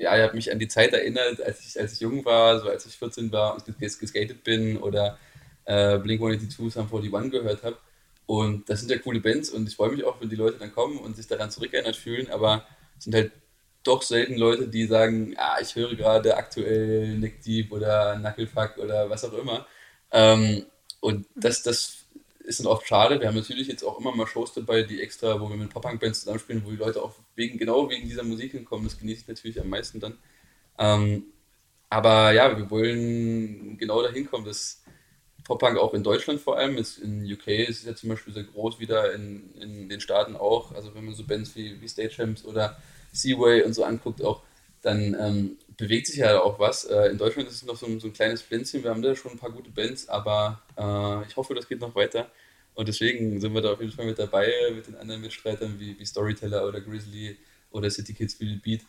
ja, 0.03 0.15
ich 0.15 0.23
habe 0.23 0.35
mich 0.35 0.51
an 0.51 0.59
die 0.59 0.67
Zeit 0.67 0.93
erinnert, 0.93 1.41
als 1.41 1.65
ich, 1.65 1.79
als 1.79 1.93
ich 1.93 1.99
jung 2.01 2.23
war, 2.25 2.59
so 2.59 2.69
als 2.69 2.85
ich 2.85 2.97
14 2.97 3.31
war 3.31 3.55
und 3.55 3.79
ges 3.79 3.99
geskatet 3.99 4.43
bin 4.43 4.77
oder 4.77 5.17
äh, 5.65 5.97
Blink-182, 5.97 6.71
Sum 6.71 6.89
41 6.93 7.31
gehört 7.31 7.63
habe. 7.63 7.77
Und 8.25 8.69
das 8.69 8.79
sind 8.79 8.91
ja 8.91 8.97
coole 8.97 9.19
Bands 9.19 9.49
und 9.49 9.67
ich 9.67 9.75
freue 9.75 9.91
mich 9.91 10.03
auch, 10.03 10.21
wenn 10.21 10.29
die 10.29 10.35
Leute 10.35 10.57
dann 10.57 10.73
kommen 10.73 10.97
und 10.97 11.15
sich 11.15 11.27
daran 11.27 11.51
zurückerinnert 11.51 11.95
fühlen, 11.95 12.29
aber 12.29 12.65
es 12.97 13.05
sind 13.05 13.15
halt 13.15 13.31
doch 13.83 14.01
selten 14.01 14.35
Leute, 14.37 14.67
die 14.69 14.85
sagen, 14.85 15.35
ah, 15.37 15.57
ich 15.61 15.75
höre 15.75 15.93
gerade 15.95 16.37
aktuell 16.37 17.17
Nick 17.17 17.41
Deep 17.41 17.71
oder 17.71 18.15
Knucklefuck 18.17 18.77
oder 18.77 19.09
was 19.09 19.25
auch 19.25 19.33
immer. 19.33 19.67
Ähm, 20.11 20.65
und 21.01 21.25
das, 21.35 21.63
das 21.63 22.02
ist 22.43 22.59
dann 22.59 22.67
oft 22.67 22.87
schade. 22.87 23.19
Wir 23.19 23.27
haben 23.27 23.35
natürlich 23.35 23.67
jetzt 23.67 23.83
auch 23.83 23.99
immer 23.99 24.15
mal 24.15 24.27
Shows 24.27 24.53
dabei, 24.53 24.83
die 24.83 25.01
extra, 25.01 25.39
wo 25.39 25.49
wir 25.49 25.55
mit 25.55 25.69
Pop-Punk-Bands 25.69 26.21
zusammenspielen, 26.21 26.65
wo 26.65 26.71
die 26.71 26.77
Leute 26.77 27.01
auch 27.01 27.13
wegen, 27.35 27.57
genau 27.57 27.89
wegen 27.89 28.07
dieser 28.07 28.23
Musik 28.23 28.51
hinkommen. 28.51 28.85
Das 28.85 28.99
genieße 28.99 29.21
ich 29.21 29.27
natürlich 29.27 29.59
am 29.59 29.69
meisten 29.69 29.99
dann. 29.99 30.17
Ähm, 30.77 31.25
aber 31.89 32.31
ja, 32.31 32.57
wir 32.57 32.69
wollen 32.69 33.77
genau 33.77 34.01
dahin 34.01 34.29
kommen, 34.29 34.45
dass 34.45 34.83
Pop-Punk 35.43 35.77
auch 35.77 35.93
in 35.93 36.03
Deutschland 36.03 36.39
vor 36.41 36.57
allem, 36.57 36.77
ist 36.77 36.97
in 36.97 37.31
UK 37.31 37.47
ist 37.47 37.79
es 37.79 37.85
ja 37.85 37.95
zum 37.95 38.09
Beispiel 38.09 38.33
sehr 38.33 38.43
groß, 38.43 38.79
wieder 38.79 39.13
in, 39.13 39.53
in 39.55 39.89
den 39.89 39.99
Staaten 39.99 40.35
auch. 40.35 40.73
Also 40.73 40.95
wenn 40.95 41.05
man 41.05 41.13
so 41.13 41.25
Bands 41.25 41.55
wie, 41.55 41.79
wie 41.81 42.09
Champs 42.09 42.45
oder 42.45 42.77
Seaway 43.11 43.63
und 43.63 43.73
so 43.73 43.83
anguckt, 43.83 44.23
auch 44.23 44.41
dann 44.81 45.15
ähm, 45.19 45.57
bewegt 45.77 46.07
sich 46.07 46.17
ja 46.17 46.41
auch 46.41 46.59
was. 46.59 46.85
Äh, 46.85 47.09
in 47.09 47.17
Deutschland 47.17 47.49
ist 47.49 47.55
es 47.55 47.65
noch 47.65 47.75
so 47.75 47.85
ein, 47.85 47.99
so 47.99 48.07
ein 48.07 48.13
kleines 48.13 48.41
Pflänzchen. 48.41 48.83
Wir 48.83 48.91
haben 48.91 49.01
da 49.01 49.15
schon 49.15 49.31
ein 49.31 49.39
paar 49.39 49.51
gute 49.51 49.71
Bands, 49.71 50.09
aber 50.09 50.61
äh, 50.77 51.27
ich 51.27 51.35
hoffe, 51.35 51.53
das 51.55 51.67
geht 51.67 51.79
noch 51.79 51.95
weiter. 51.95 52.29
Und 52.75 52.87
deswegen 52.87 53.39
sind 53.39 53.53
wir 53.53 53.61
da 53.61 53.73
auf 53.73 53.79
jeden 53.79 53.91
Fall 53.91 54.05
mit 54.05 54.17
dabei, 54.17 54.51
mit 54.73 54.87
den 54.87 54.95
anderen 54.95 55.21
Mitstreitern 55.21 55.79
wie, 55.79 55.97
wie 55.99 56.05
Storyteller 56.05 56.67
oder 56.67 56.81
Grizzly 56.81 57.37
oder 57.71 57.89
City 57.89 58.13
Kids 58.13 58.33
Feel 58.33 58.59
Beat 58.63 58.81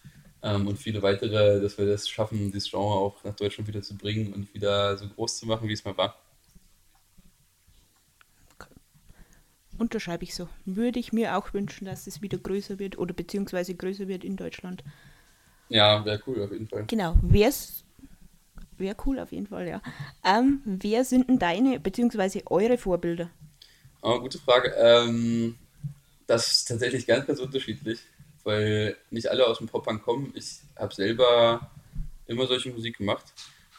ähm, 0.43 0.67
und 0.67 0.79
viele 0.79 1.03
weitere, 1.03 1.61
dass 1.61 1.77
wir 1.79 1.87
das 1.87 2.09
schaffen, 2.09 2.53
dieses 2.53 2.71
Genre 2.71 2.95
auch 2.95 3.23
nach 3.25 3.35
Deutschland 3.35 3.69
wieder 3.69 3.83
zu 3.83 3.97
bringen 3.97 4.33
und 4.33 4.53
wieder 4.55 4.97
so 4.97 5.09
groß 5.09 5.39
zu 5.39 5.47
machen, 5.47 5.69
wie 5.69 5.73
es 5.73 5.85
mal 5.85 5.97
war. 5.97 6.19
Unterschreibe 9.77 10.23
ich 10.23 10.35
so. 10.35 10.49
Würde 10.65 11.01
ich 11.01 11.13
mir 11.13 11.37
auch 11.37 11.53
wünschen, 11.53 11.87
dass 11.87 12.07
es 12.07 12.23
wieder 12.23 12.39
größer 12.39 12.79
wird 12.79 12.97
oder 12.97 13.13
beziehungsweise 13.13 13.75
größer 13.75 14.07
wird 14.07 14.23
in 14.23 14.37
Deutschland. 14.37 14.85
Ja, 15.69 16.05
wäre 16.05 16.21
cool 16.27 16.43
auf 16.43 16.53
jeden 16.53 16.69
Fall. 16.69 16.85
Genau. 16.87 17.17
Wer's 17.23 17.85
wäre 18.77 18.97
cool 19.07 19.19
auf 19.21 19.33
jeden 19.33 19.47
Fall, 19.47 19.69
ja. 19.69 19.83
Ähm, 20.25 20.61
wer 20.65 21.05
sind 21.05 21.29
denn 21.29 21.39
deine 21.39 21.79
beziehungsweise 21.81 22.43
eure 22.47 22.77
Vorbilder? 22.79 23.31
Oh, 24.03 24.21
gute 24.21 24.39
Frage. 24.39 24.71
Ähm, 24.77 25.57
Das 26.27 26.51
ist 26.53 26.69
tatsächlich 26.69 27.07
ganz, 27.07 27.27
ganz 27.27 27.41
unterschiedlich, 27.41 28.01
weil 28.45 28.97
nicht 29.11 29.29
alle 29.31 29.47
aus 29.47 29.59
dem 29.59 29.69
Pop-Punk 29.69 30.03
kommen. 30.03 30.33
Ich 30.37 30.61
habe 30.77 30.95
selber 30.95 31.71
immer 32.27 32.47
solche 32.47 32.71
Musik 32.71 32.99
gemacht 32.99 33.25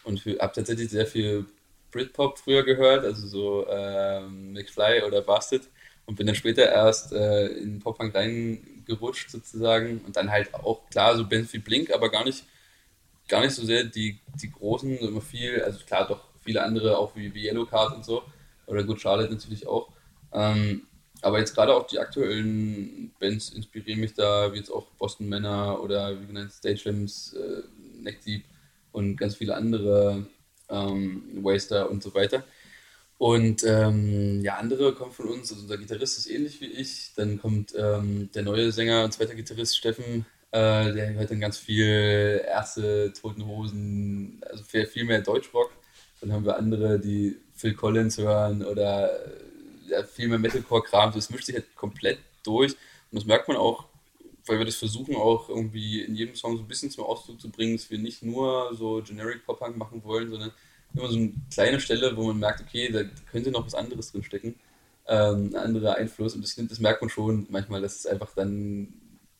und 0.03 0.23
habe 0.25 0.53
tatsächlich 0.53 0.89
sehr 0.91 1.07
viel 1.07 1.45
Britpop 1.91 2.39
früher 2.39 2.63
gehört, 2.63 3.05
also 3.05 3.27
so 3.27 3.67
ähm, 3.69 4.53
McFly 4.53 5.03
oder 5.03 5.21
Bastard 5.21 5.63
und 6.05 6.15
bin 6.17 6.27
dann 6.27 6.35
später 6.35 6.63
erst 6.71 7.13
äh, 7.13 7.47
in 7.47 7.79
Pop-Punk 7.79 8.13
reingerutscht 8.87 9.29
sozusagen 9.29 10.01
und 10.05 10.15
dann 10.15 10.31
halt 10.31 10.53
auch 10.53 10.89
klar 10.89 11.15
so 11.15 11.29
wie 11.29 11.59
Blink, 11.59 11.93
aber 11.93 12.09
gar 12.09 12.23
nicht 12.23 12.45
gar 13.27 13.41
nicht 13.41 13.53
so 13.53 13.65
sehr 13.65 13.83
die, 13.83 14.19
die 14.41 14.51
großen, 14.51 14.97
immer 14.99 15.21
viel, 15.21 15.61
also 15.63 15.79
klar 15.85 16.07
doch 16.07 16.21
viele 16.43 16.63
andere 16.63 16.97
auch 16.97 17.15
wie, 17.15 17.33
wie 17.33 17.45
Yellow 17.47 17.65
Card 17.65 17.95
und 17.95 18.05
so 18.05 18.23
oder 18.67 18.83
Good 18.83 19.01
Charlotte 19.01 19.33
natürlich 19.33 19.67
auch. 19.67 19.89
Ähm, 20.31 20.83
aber 21.21 21.39
jetzt 21.39 21.55
gerade 21.55 21.73
auch 21.73 21.87
die 21.87 21.99
aktuellen 21.99 23.11
Bands 23.19 23.49
inspirieren 23.49 23.99
mich 23.99 24.13
da, 24.13 24.53
wie 24.53 24.57
jetzt 24.57 24.69
auch 24.69 24.85
Boston 24.99 25.27
Manor 25.27 25.81
oder 25.81 26.21
wie 26.21 26.27
genannt 26.27 26.51
Stage 26.51 26.77
Slams, 26.77 27.33
äh, 27.33 27.63
Neck 28.01 28.21
Deep 28.23 28.43
und 28.91 29.15
ganz 29.17 29.35
viele 29.35 29.55
andere 29.55 30.27
ähm, 30.69 31.23
Waster 31.41 31.89
und 31.89 32.03
so 32.03 32.13
weiter. 32.13 32.43
Und 33.17 33.63
ähm, 33.63 34.41
ja, 34.41 34.57
andere 34.57 34.93
kommen 34.93 35.13
von 35.13 35.29
uns, 35.29 35.49
also 35.51 35.63
unser 35.63 35.77
Gitarrist 35.77 36.17
ist 36.17 36.29
ähnlich 36.29 36.59
wie 36.59 36.65
ich. 36.65 37.13
Dann 37.15 37.39
kommt 37.39 37.73
ähm, 37.77 38.29
der 38.33 38.43
neue 38.43 38.71
Sänger 38.71 39.05
und 39.05 39.13
zweiter 39.13 39.35
Gitarrist 39.35 39.77
Steffen, 39.77 40.25
äh, 40.51 40.93
der 40.93 41.13
hört 41.13 41.31
dann 41.31 41.39
ganz 41.39 41.57
viel 41.57 42.41
Erste, 42.45 43.11
Toten 43.13 43.45
Hosen, 43.45 44.41
also 44.49 44.63
viel, 44.63 44.85
viel 44.85 45.05
mehr 45.05 45.21
Deutschrock. 45.21 45.71
Dann 46.21 46.31
haben 46.31 46.45
wir 46.45 46.57
andere, 46.57 46.99
die 46.99 47.37
Phil 47.55 47.73
Collins 47.73 48.17
hören 48.17 48.63
oder 48.63 49.11
ja, 49.89 50.03
viel 50.03 50.27
mehr 50.27 50.39
Metalcore-Kram. 50.39 51.13
Das 51.13 51.29
mischt 51.29 51.45
sich 51.45 51.55
halt 51.55 51.75
komplett 51.75 52.19
durch. 52.43 52.71
Und 52.71 53.19
das 53.19 53.25
merkt 53.25 53.47
man 53.47 53.57
auch, 53.57 53.85
weil 54.45 54.57
wir 54.57 54.65
das 54.65 54.75
versuchen, 54.75 55.15
auch 55.15 55.49
irgendwie 55.49 56.01
in 56.01 56.15
jedem 56.15 56.35
Song 56.35 56.55
so 56.55 56.63
ein 56.63 56.67
bisschen 56.67 56.91
zum 56.91 57.03
Ausdruck 57.03 57.41
zu 57.41 57.49
bringen, 57.49 57.75
dass 57.77 57.89
wir 57.89 57.97
nicht 57.97 58.23
nur 58.23 58.73
so 58.75 59.01
Generic 59.01 59.45
Pop-Punk 59.45 59.77
machen 59.77 60.03
wollen, 60.03 60.29
sondern 60.29 60.51
immer 60.95 61.07
so 61.09 61.17
eine 61.17 61.33
kleine 61.51 61.79
Stelle, 61.79 62.15
wo 62.15 62.23
man 62.27 62.39
merkt, 62.39 62.61
okay, 62.61 62.91
da 62.91 63.03
könnte 63.31 63.51
noch 63.51 63.65
was 63.65 63.75
anderes 63.75 64.11
drin 64.11 64.23
stecken, 64.23 64.55
ähm, 65.07 65.51
ein 65.53 65.55
anderer 65.55 65.95
Einfluss. 65.95 66.35
Und 66.35 66.43
das, 66.43 66.55
das, 66.55 66.79
merkt 66.79 67.01
man 67.01 67.09
schon 67.09 67.47
manchmal, 67.49 67.81
dass 67.81 67.95
es 67.95 68.05
einfach 68.05 68.33
dann, 68.35 68.93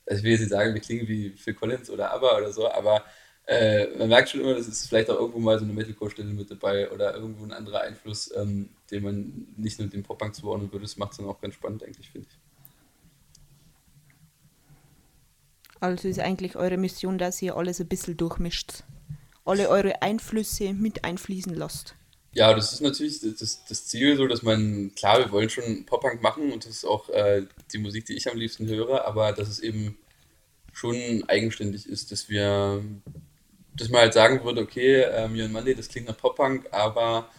also 0.05 0.19
ich 0.19 0.23
will 0.23 0.31
jetzt 0.31 0.41
nicht 0.41 0.49
sagen, 0.49 0.73
wir 0.73 0.81
klingen 0.81 1.07
wie 1.07 1.31
Phil 1.31 1.53
Collins 1.53 1.89
oder 1.89 2.11
ABBA 2.13 2.37
oder 2.37 2.51
so, 2.51 2.69
aber 2.69 3.03
äh, 3.47 3.87
man 3.97 4.09
merkt 4.09 4.29
schon 4.29 4.41
immer, 4.41 4.55
dass 4.55 4.67
es 4.67 4.87
vielleicht 4.87 5.09
auch 5.09 5.19
irgendwo 5.19 5.39
mal 5.39 5.59
so 5.59 5.65
eine 5.65 5.73
Metalcore-Stelle 5.73 6.33
mit 6.33 6.49
dabei 6.49 6.91
oder 6.91 7.13
irgendwo 7.15 7.43
ein 7.43 7.53
anderer 7.53 7.81
Einfluss, 7.81 8.33
ähm, 8.35 8.69
den 8.89 9.03
man 9.03 9.47
nicht 9.55 9.79
nur 9.79 9.87
dem 9.87 10.03
Pop-Punk 10.03 10.35
zuordnen 10.35 10.71
würde. 10.71 10.83
Das 10.83 10.97
macht 10.97 11.11
es 11.11 11.17
dann 11.17 11.27
auch 11.27 11.39
ganz 11.39 11.53
spannend 11.53 11.83
eigentlich, 11.83 12.09
finde 12.09 12.27
ich. 12.29 12.37
Also 15.79 16.07
ist 16.07 16.19
eigentlich 16.19 16.55
eure 16.55 16.77
Mission, 16.77 17.19
dass 17.19 17.41
ihr 17.41 17.55
alles 17.55 17.79
ein 17.79 17.87
bisschen 17.87 18.17
durchmischt. 18.17 18.83
Alle 19.45 19.69
eure 19.69 20.01
Einflüsse 20.01 20.73
mit 20.73 21.05
einfließen 21.05 21.53
lasst. 21.53 21.95
Ja, 22.33 22.53
das 22.53 22.73
ist 22.73 22.81
natürlich 22.81 23.21
das, 23.21 23.63
das 23.63 23.87
Ziel, 23.87 24.17
so 24.17 24.27
dass 24.27 24.43
man, 24.43 24.91
klar, 24.95 25.19
wir 25.19 25.31
wollen 25.31 25.49
schon 25.49 25.85
Pop-Punk 25.85 26.21
machen 26.21 26.51
und 26.51 26.65
das 26.65 26.71
ist 26.71 26.85
auch 26.85 27.09
äh, 27.09 27.43
die 27.71 27.77
Musik, 27.77 28.05
die 28.05 28.13
ich 28.13 28.29
am 28.29 28.37
liebsten 28.37 28.67
höre, 28.67 29.05
aber 29.05 29.31
dass 29.31 29.47
es 29.47 29.59
eben 29.59 29.97
schon 30.73 31.23
eigenständig 31.27 31.87
ist, 31.87 32.11
dass 32.11 32.27
wir, 32.27 32.83
dass 33.77 33.89
man 33.89 34.01
halt 34.01 34.13
sagen 34.13 34.43
würde, 34.43 34.61
okay, 34.61 35.03
äh, 35.03 35.29
Mion 35.29 35.53
Monday, 35.53 35.75
das 35.75 35.87
klingt 35.87 36.07
nach 36.07 36.17
Pop-Punk, 36.17 36.67
aber 36.71 37.29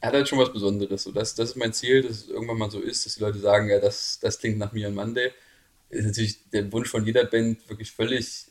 er 0.00 0.08
hat 0.08 0.14
halt 0.14 0.28
schon 0.28 0.38
was 0.38 0.52
Besonderes. 0.52 1.04
So, 1.04 1.12
das, 1.12 1.34
das 1.34 1.50
ist 1.50 1.56
mein 1.56 1.72
Ziel, 1.72 2.02
dass 2.02 2.12
es 2.12 2.28
irgendwann 2.28 2.58
mal 2.58 2.70
so 2.70 2.80
ist, 2.80 3.06
dass 3.06 3.14
die 3.14 3.22
Leute 3.22 3.38
sagen, 3.38 3.70
ja, 3.70 3.80
das, 3.80 4.18
das 4.20 4.38
klingt 4.38 4.58
nach 4.58 4.72
Mion 4.72 4.94
Monday 4.94 5.32
ist 5.88 6.06
natürlich 6.06 6.50
der 6.50 6.70
Wunsch 6.72 6.88
von 6.88 7.04
jeder 7.04 7.24
Band, 7.24 7.68
wirklich 7.68 7.92
völlig, 7.92 8.46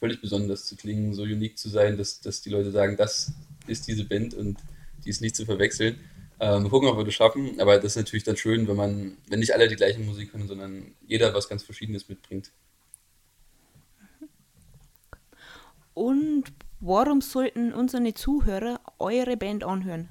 völlig 0.00 0.20
besonders 0.20 0.64
zu 0.64 0.76
klingen, 0.76 1.14
so 1.14 1.22
unique 1.22 1.58
zu 1.58 1.68
sein, 1.68 1.96
dass, 1.96 2.20
dass 2.20 2.40
die 2.40 2.50
Leute 2.50 2.72
sagen, 2.72 2.96
das 2.96 3.32
ist 3.66 3.86
diese 3.86 4.04
Band 4.04 4.34
und 4.34 4.58
die 5.04 5.10
ist 5.10 5.20
nicht 5.20 5.36
zu 5.36 5.44
verwechseln. 5.44 6.00
Ähm, 6.40 6.70
gucken, 6.70 6.88
ob 6.88 6.96
wir 6.96 7.04
das 7.04 7.14
schaffen, 7.14 7.60
aber 7.60 7.76
das 7.76 7.92
ist 7.92 7.96
natürlich 7.96 8.24
dann 8.24 8.36
schön, 8.36 8.66
wenn 8.66 8.76
man, 8.76 9.18
wenn 9.28 9.40
nicht 9.40 9.54
alle 9.54 9.68
die 9.68 9.76
gleiche 9.76 10.00
Musik 10.00 10.32
können, 10.32 10.48
sondern 10.48 10.94
jeder 11.06 11.34
was 11.34 11.50
ganz 11.50 11.62
Verschiedenes 11.62 12.08
mitbringt. 12.08 12.50
Und 15.92 16.44
warum 16.80 17.20
sollten 17.20 17.74
unsere 17.74 18.14
Zuhörer 18.14 18.80
eure 18.98 19.36
Band 19.36 19.64
anhören? 19.64 20.08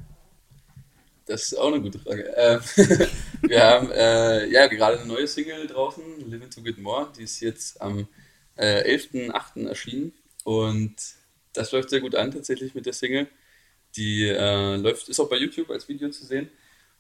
Das 1.25 1.43
ist 1.43 1.57
auch 1.57 1.67
eine 1.67 1.81
gute 1.81 1.97
Frage. 1.97 2.31
Ähm, 2.37 2.59
wir 3.41 3.63
haben 3.63 3.91
äh, 3.91 4.47
ja 4.51 4.67
gerade 4.67 4.99
eine 4.99 5.07
neue 5.07 5.27
Single 5.27 5.65
draußen, 5.65 6.03
Living 6.29 6.49
to 6.51 6.61
Get 6.61 6.77
More. 6.77 7.07
Die 7.17 7.23
ist 7.23 7.39
jetzt 7.39 7.81
am 7.81 8.07
äh, 8.59 8.95
11.8. 8.95 9.67
erschienen 9.67 10.13
und 10.43 10.95
das 11.53 11.71
läuft 11.71 11.89
sehr 11.89 12.01
gut 12.01 12.15
an 12.15 12.31
tatsächlich 12.31 12.75
mit 12.75 12.85
der 12.85 12.93
Single. 12.93 13.27
Die 13.95 14.27
äh, 14.27 14.75
läuft, 14.75 15.09
ist 15.09 15.19
auch 15.19 15.29
bei 15.29 15.37
YouTube 15.37 15.69
als 15.71 15.87
Video 15.89 16.09
zu 16.09 16.25
sehen. 16.25 16.49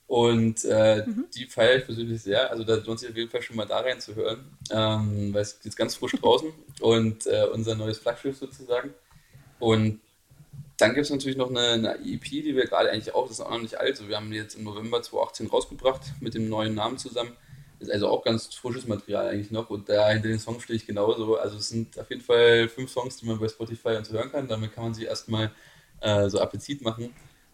Und 0.07 0.65
äh, 0.65 1.05
mhm. 1.05 1.25
die 1.35 1.45
feiere 1.45 1.77
ich 1.77 1.85
persönlich 1.85 2.23
sehr. 2.23 2.49
Also 2.49 2.63
da 2.63 2.75
lohnt 2.75 2.99
sich 2.99 3.09
auf 3.09 3.15
jeden 3.15 3.29
Fall 3.29 3.43
schon 3.43 3.55
mal 3.55 3.65
da 3.65 3.81
reinzuhören, 3.81 4.57
ähm, 4.71 5.31
weil 5.31 5.43
es 5.43 5.53
ist 5.63 5.77
ganz 5.77 5.95
frisch 5.95 6.13
draußen 6.13 6.51
und 6.81 7.27
äh, 7.27 7.45
unser 7.53 7.75
neues 7.75 7.99
Flaggschiff 7.99 8.35
sozusagen. 8.35 8.91
Und 9.59 9.99
dann 10.77 10.95
gibt 10.95 11.05
es 11.05 11.11
natürlich 11.11 11.37
noch 11.37 11.51
eine, 11.51 11.73
eine, 11.73 11.95
EP, 11.99 12.23
die 12.23 12.55
wir 12.55 12.65
gerade 12.65 12.89
eigentlich 12.89 13.13
auch, 13.13 13.27
das 13.27 13.37
ist 13.37 13.45
auch 13.45 13.51
noch 13.51 13.61
nicht 13.61 13.79
alt, 13.79 13.97
so 13.97 14.07
wir 14.07 14.15
haben 14.15 14.31
die 14.31 14.37
jetzt 14.37 14.55
im 14.55 14.63
November 14.63 14.99
2018 15.01 15.47
rausgebracht 15.47 16.01
mit 16.21 16.33
dem 16.33 16.49
neuen 16.49 16.73
Namen 16.73 16.97
zusammen. 16.97 17.35
Ist 17.79 17.91
also 17.91 18.09
auch 18.09 18.23
ganz 18.23 18.53
frisches 18.53 18.87
Material 18.87 19.29
eigentlich 19.29 19.51
noch 19.51 19.69
und 19.69 19.87
da 19.87 20.09
hinter 20.09 20.27
den 20.27 20.39
Songs 20.39 20.63
stehe 20.63 20.75
ich 20.75 20.85
genauso. 20.85 21.37
Also 21.37 21.57
es 21.57 21.69
sind 21.69 21.97
auf 21.97 22.09
jeden 22.09 22.21
Fall 22.21 22.67
fünf 22.67 22.91
Songs, 22.91 23.17
die 23.17 23.25
man 23.25 23.39
bei 23.39 23.47
Spotify 23.47 23.95
und 23.95 24.05
so 24.05 24.13
hören 24.13 24.31
kann. 24.31 24.47
Damit 24.47 24.73
kann 24.73 24.83
man 24.83 24.93
sich 24.93 25.05
erstmal 25.05 25.51
äh, 26.01 26.29
so 26.29 26.39
Appetit 26.39 26.81
machen. 26.81 27.13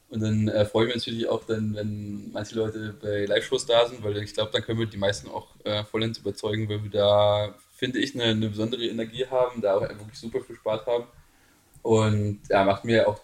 Und 0.09 0.21
dann 0.21 0.47
äh, 0.47 0.65
freue 0.65 0.87
ich 0.87 0.95
mich 0.95 1.05
natürlich 1.05 1.27
auch 1.27 1.43
dann, 1.45 1.75
wenn 1.75 2.31
manche 2.31 2.55
Leute 2.55 2.95
bei 3.01 3.25
Live-Shows 3.25 3.65
da 3.65 3.87
sind, 3.87 4.03
weil 4.03 4.17
ich 4.17 4.33
glaube, 4.33 4.51
dann 4.51 4.61
können 4.61 4.79
wir 4.79 4.85
die 4.85 4.97
meisten 4.97 5.29
auch 5.29 5.47
äh, 5.63 5.83
vollends 5.83 6.19
überzeugen, 6.19 6.69
weil 6.69 6.83
wir 6.83 6.91
da, 6.91 7.55
finde 7.73 7.99
ich, 7.99 8.13
eine, 8.13 8.25
eine 8.25 8.49
besondere 8.49 8.85
Energie 8.85 9.25
haben, 9.25 9.61
da 9.61 9.75
auch 9.75 9.81
wirklich 9.81 10.19
super 10.19 10.41
viel 10.41 10.55
Spaß 10.55 10.85
haben. 10.85 11.05
Und 11.81 12.41
ja, 12.49 12.63
macht 12.63 12.85
mir 12.85 13.07
auch 13.07 13.19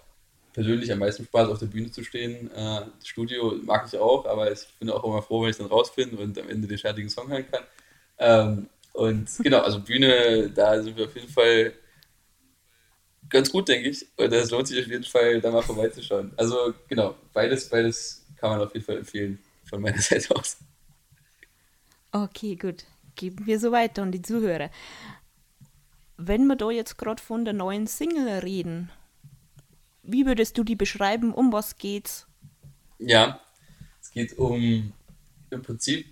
persönlich 0.54 0.92
am 0.92 1.00
meisten 1.00 1.26
Spaß, 1.26 1.50
auf 1.50 1.60
der 1.60 1.68
Bühne 1.68 1.92
zu 1.92 2.04
stehen. 2.04 2.52
Äh, 2.52 2.82
das 3.00 3.08
Studio 3.08 3.54
mag 3.64 3.88
ich 3.88 3.98
auch, 3.98 4.26
aber 4.26 4.52
ich 4.52 4.68
bin 4.80 4.90
auch 4.90 5.04
immer 5.04 5.22
froh, 5.22 5.44
wenn 5.44 5.50
ich 5.50 5.58
dann 5.58 5.68
raus 5.68 5.94
bin 5.94 6.12
und 6.12 6.38
am 6.38 6.50
Ende 6.50 6.68
den 6.68 6.78
fertigen 6.78 7.10
Song 7.10 7.30
hören 7.30 7.46
kann. 7.50 7.64
Ähm, 8.18 8.70
und 8.94 9.30
genau, 9.44 9.60
also 9.60 9.80
Bühne, 9.80 10.50
da 10.50 10.82
sind 10.82 10.98
wir 10.98 11.06
auf 11.06 11.16
jeden 11.16 11.30
Fall 11.30 11.74
ganz 13.30 13.52
gut, 13.52 13.70
denke 13.70 13.90
ich. 13.90 14.06
Und 14.18 14.34
es 14.34 14.52
lohnt 14.52 14.68
sich 14.68 14.80
auf 14.80 14.88
jeden 14.88 15.04
Fall, 15.04 15.42
da 15.42 15.52
mal 15.52 15.62
vorbeizuschauen. 15.62 16.32
Also 16.38 16.74
genau, 16.88 17.16
beides, 17.34 17.70
beides 17.70 18.26
kann 18.38 18.52
man 18.52 18.62
auf 18.62 18.74
jeden 18.74 18.86
Fall 18.86 18.98
empfehlen 18.98 19.40
von 19.70 19.82
meiner 19.82 20.02
Seite 20.02 20.36
aus. 20.36 20.58
Okay, 22.12 22.56
gut. 22.56 22.86
Geben 23.16 23.46
wir 23.46 23.60
so 23.60 23.72
weiter 23.72 24.02
an 24.02 24.12
die 24.12 24.22
Zuhörer 24.22 24.70
wenn 26.28 26.46
wir 26.46 26.56
da 26.56 26.70
jetzt 26.70 26.98
gerade 26.98 27.22
von 27.22 27.46
der 27.46 27.54
neuen 27.54 27.88
Single 27.88 28.40
reden, 28.40 28.92
wie 30.04 30.26
würdest 30.26 30.58
du 30.58 30.64
die 30.64 30.76
beschreiben? 30.76 31.34
Um 31.34 31.52
was 31.52 31.78
geht's? 31.78 32.28
Ja, 33.00 33.40
es 34.02 34.12
geht 34.12 34.38
um 34.38 34.94
im 35.50 35.62
Prinzip 35.62 36.06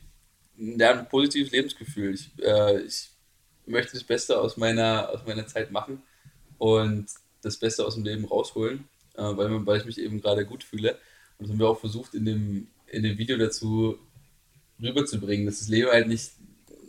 ja, 0.58 0.92
ein 0.92 1.08
positives 1.08 1.52
Lebensgefühl. 1.52 2.14
Ich, 2.14 2.32
äh, 2.40 2.82
ich 2.82 3.10
möchte 3.66 3.94
das 3.94 4.04
Beste 4.04 4.40
aus 4.40 4.58
meiner, 4.58 5.10
aus 5.10 5.26
meiner 5.26 5.48
Zeit 5.48 5.72
machen 5.72 6.02
und 6.58 7.08
das 7.42 7.58
Beste 7.58 7.86
aus 7.86 7.96
dem 7.96 8.04
Leben 8.04 8.26
rausholen, 8.26 8.88
äh, 9.16 9.22
weil, 9.22 9.66
weil 9.66 9.80
ich 9.80 9.86
mich 9.86 10.00
eben 10.00 10.22
gerade 10.22 10.46
gut 10.46 10.64
fühle. 10.64 10.98
Und 11.38 11.46
das 11.46 11.50
haben 11.50 11.60
wir 11.60 11.70
auch 11.70 11.80
versucht, 11.80 12.14
in 12.14 12.26
dem, 12.26 12.68
in 12.88 13.04
dem 13.04 13.18
Video 13.18 13.38
dazu 13.38 13.98
rüberzubringen, 14.82 15.46
dass 15.46 15.60
das 15.60 15.70
Leben 15.70 15.90
halt 15.90 16.08
nicht, 16.08 16.32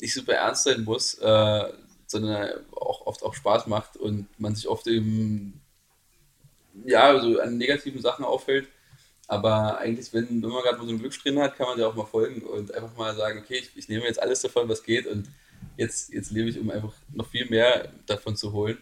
nicht 0.00 0.14
super 0.14 0.34
ernst 0.34 0.64
sein 0.64 0.84
muss, 0.84 1.14
äh, 1.14 1.72
sondern 2.06 2.50
auch 2.72 3.06
oft 3.06 3.22
auch 3.22 3.34
Spaß 3.34 3.68
macht 3.68 3.96
und 3.96 4.26
man 4.40 4.54
sich 4.54 4.66
oft 4.66 4.86
eben 4.88 5.60
ja, 6.86 7.18
so 7.20 7.40
an 7.40 7.58
negativen 7.58 8.00
Sachen 8.00 8.24
auffällt. 8.24 8.68
Aber 9.28 9.78
eigentlich, 9.78 10.12
wenn, 10.12 10.42
wenn 10.42 10.50
man 10.50 10.62
gerade 10.62 10.78
mal 10.78 10.84
so 10.84 10.90
einen 10.90 10.98
Glückssträhne 10.98 11.42
hat, 11.42 11.56
kann 11.56 11.68
man 11.68 11.78
ja 11.78 11.86
auch 11.86 11.94
mal 11.94 12.06
folgen 12.06 12.42
und 12.42 12.74
einfach 12.74 12.96
mal 12.96 13.14
sagen, 13.14 13.40
okay, 13.40 13.58
ich, 13.58 13.70
ich, 13.76 13.88
nehme 13.88 14.04
jetzt 14.04 14.20
alles 14.20 14.42
davon, 14.42 14.68
was 14.68 14.82
geht 14.82 15.06
und 15.06 15.28
jetzt, 15.76 16.12
jetzt 16.12 16.32
lebe 16.32 16.48
ich, 16.48 16.58
um 16.58 16.68
einfach 16.70 16.92
noch 17.12 17.28
viel 17.28 17.48
mehr 17.48 17.92
davon 18.06 18.36
zu 18.36 18.52
holen. 18.52 18.78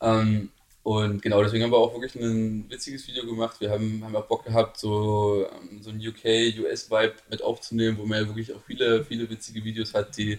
Ähm, 0.00 0.50
und 0.82 1.20
genau, 1.20 1.42
deswegen 1.42 1.64
haben 1.64 1.72
wir 1.72 1.76
auch 1.76 1.92
wirklich 1.92 2.14
ein 2.14 2.70
witziges 2.70 3.06
Video 3.06 3.26
gemacht. 3.26 3.60
Wir 3.60 3.70
haben, 3.70 4.02
haben 4.02 4.16
auch 4.16 4.26
Bock 4.26 4.44
gehabt, 4.44 4.78
so, 4.78 5.46
ähm, 5.46 5.82
so 5.82 5.90
ein 5.90 5.98
UK, 5.98 6.24
US-Vibe 6.60 7.14
mit 7.28 7.42
aufzunehmen, 7.42 7.98
wo 7.98 8.06
man 8.06 8.22
ja 8.22 8.26
wirklich 8.26 8.54
auch 8.54 8.62
viele, 8.66 9.04
viele 9.04 9.28
witzige 9.28 9.62
Videos 9.62 9.92
hat, 9.92 10.16
die 10.16 10.38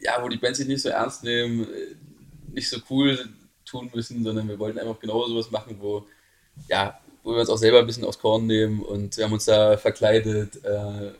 ja, 0.00 0.22
wo 0.22 0.28
die 0.28 0.36
Bands 0.36 0.58
sich 0.58 0.68
nicht 0.68 0.82
so 0.82 0.88
ernst 0.88 1.24
nehmen, 1.24 1.64
äh, 1.64 1.96
nicht 2.52 2.68
so 2.68 2.78
cool 2.90 3.28
tun 3.66 3.90
müssen, 3.94 4.24
sondern 4.24 4.48
wir 4.48 4.58
wollten 4.58 4.78
einfach 4.78 4.98
genau 4.98 5.26
sowas 5.26 5.50
machen, 5.50 5.76
wo, 5.80 6.06
ja, 6.68 6.98
wo 7.22 7.32
wir 7.32 7.40
uns 7.40 7.50
auch 7.50 7.58
selber 7.58 7.80
ein 7.80 7.86
bisschen 7.86 8.04
aufs 8.04 8.18
Korn 8.18 8.46
nehmen 8.46 8.80
und 8.80 9.16
wir 9.16 9.24
haben 9.24 9.32
uns 9.32 9.44
da 9.44 9.76
verkleidet, 9.76 10.64
äh, 10.64 11.12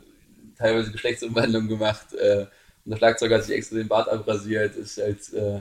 teilweise 0.57 0.93
Geschlechtsumwandlung 0.93 1.69
gemacht 1.69 2.15
äh, 2.15 2.47
Und 2.85 2.93
der 2.93 2.97
Schlagzeuger 2.97 3.37
hat 3.37 3.45
sich 3.45 3.57
extra 3.57 3.77
den 3.77 3.89
Bart 3.89 4.09
abrasiert, 4.09 4.77
ist 4.77 5.01
als 5.01 5.33
äh, 5.33 5.61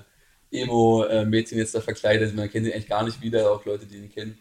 Emo-Mädchen 0.52 1.58
jetzt 1.58 1.76
da 1.76 1.82
verkleidet. 1.82 2.36
Man 2.36 2.50
kennt 2.50 2.66
ihn 2.66 2.74
eigentlich 2.74 2.88
gar 2.88 3.04
nicht 3.04 3.22
wieder, 3.22 3.52
auch 3.52 3.66
Leute, 3.66 3.86
die 3.86 3.98
ihn 3.98 4.12
kennen. 4.12 4.38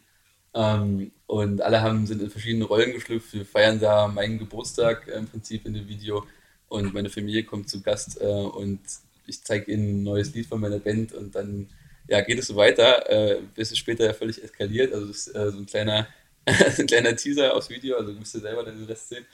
Ähm, 0.55 1.11
und 1.27 1.61
alle 1.63 1.83
haben, 1.83 2.07
sind 2.07 2.23
in 2.23 2.31
verschiedene 2.31 2.65
Rollen 2.65 2.93
geschlüpft. 2.93 3.33
Wir 3.33 3.45
feiern 3.45 3.81
da 3.81 4.07
meinen 4.07 4.39
Geburtstag 4.39 5.09
äh, 5.09 5.19
im 5.19 5.27
Prinzip 5.27 5.67
in 5.67 5.75
dem 5.75 5.89
Video. 5.89 6.25
Und 6.69 6.95
meine 6.95 7.11
Familie 7.11 7.45
kommt 7.45 7.69
zu 7.69 7.83
Gast 7.83 8.21
äh, 8.21 8.27
und 8.27 8.81
ich 9.27 9.43
zeige 9.43 9.73
ihnen 9.73 10.01
ein 10.01 10.03
neues 10.03 10.35
Lied 10.35 10.47
von 10.47 10.61
meiner 10.61 10.79
Band 10.79 11.13
und 11.13 11.35
dann 11.35 11.69
ja, 12.09 12.21
geht 12.21 12.39
es 12.39 12.49
so 12.49 12.57
weiter, 12.57 13.09
äh, 13.11 13.41
bis 13.55 13.71
es 13.71 13.79
später 13.79 14.05
ja 14.05 14.13
völlig 14.13 14.43
eskaliert. 14.43 14.93
Also 14.93 15.07
das 15.07 15.27
ist 15.27 15.35
äh, 15.35 15.51
so 15.51 15.59
ein 15.59 15.67
kleiner, 15.67 16.07
ein 16.47 16.87
kleiner 16.87 17.17
Teaser 17.17 17.55
aufs 17.55 17.71
Video, 17.71 17.97
also 17.97 18.13
müsst 18.13 18.35
ihr 18.35 18.41
selber 18.41 18.65
den 18.65 18.85
Rest 18.85 19.09
sehen. 19.09 19.27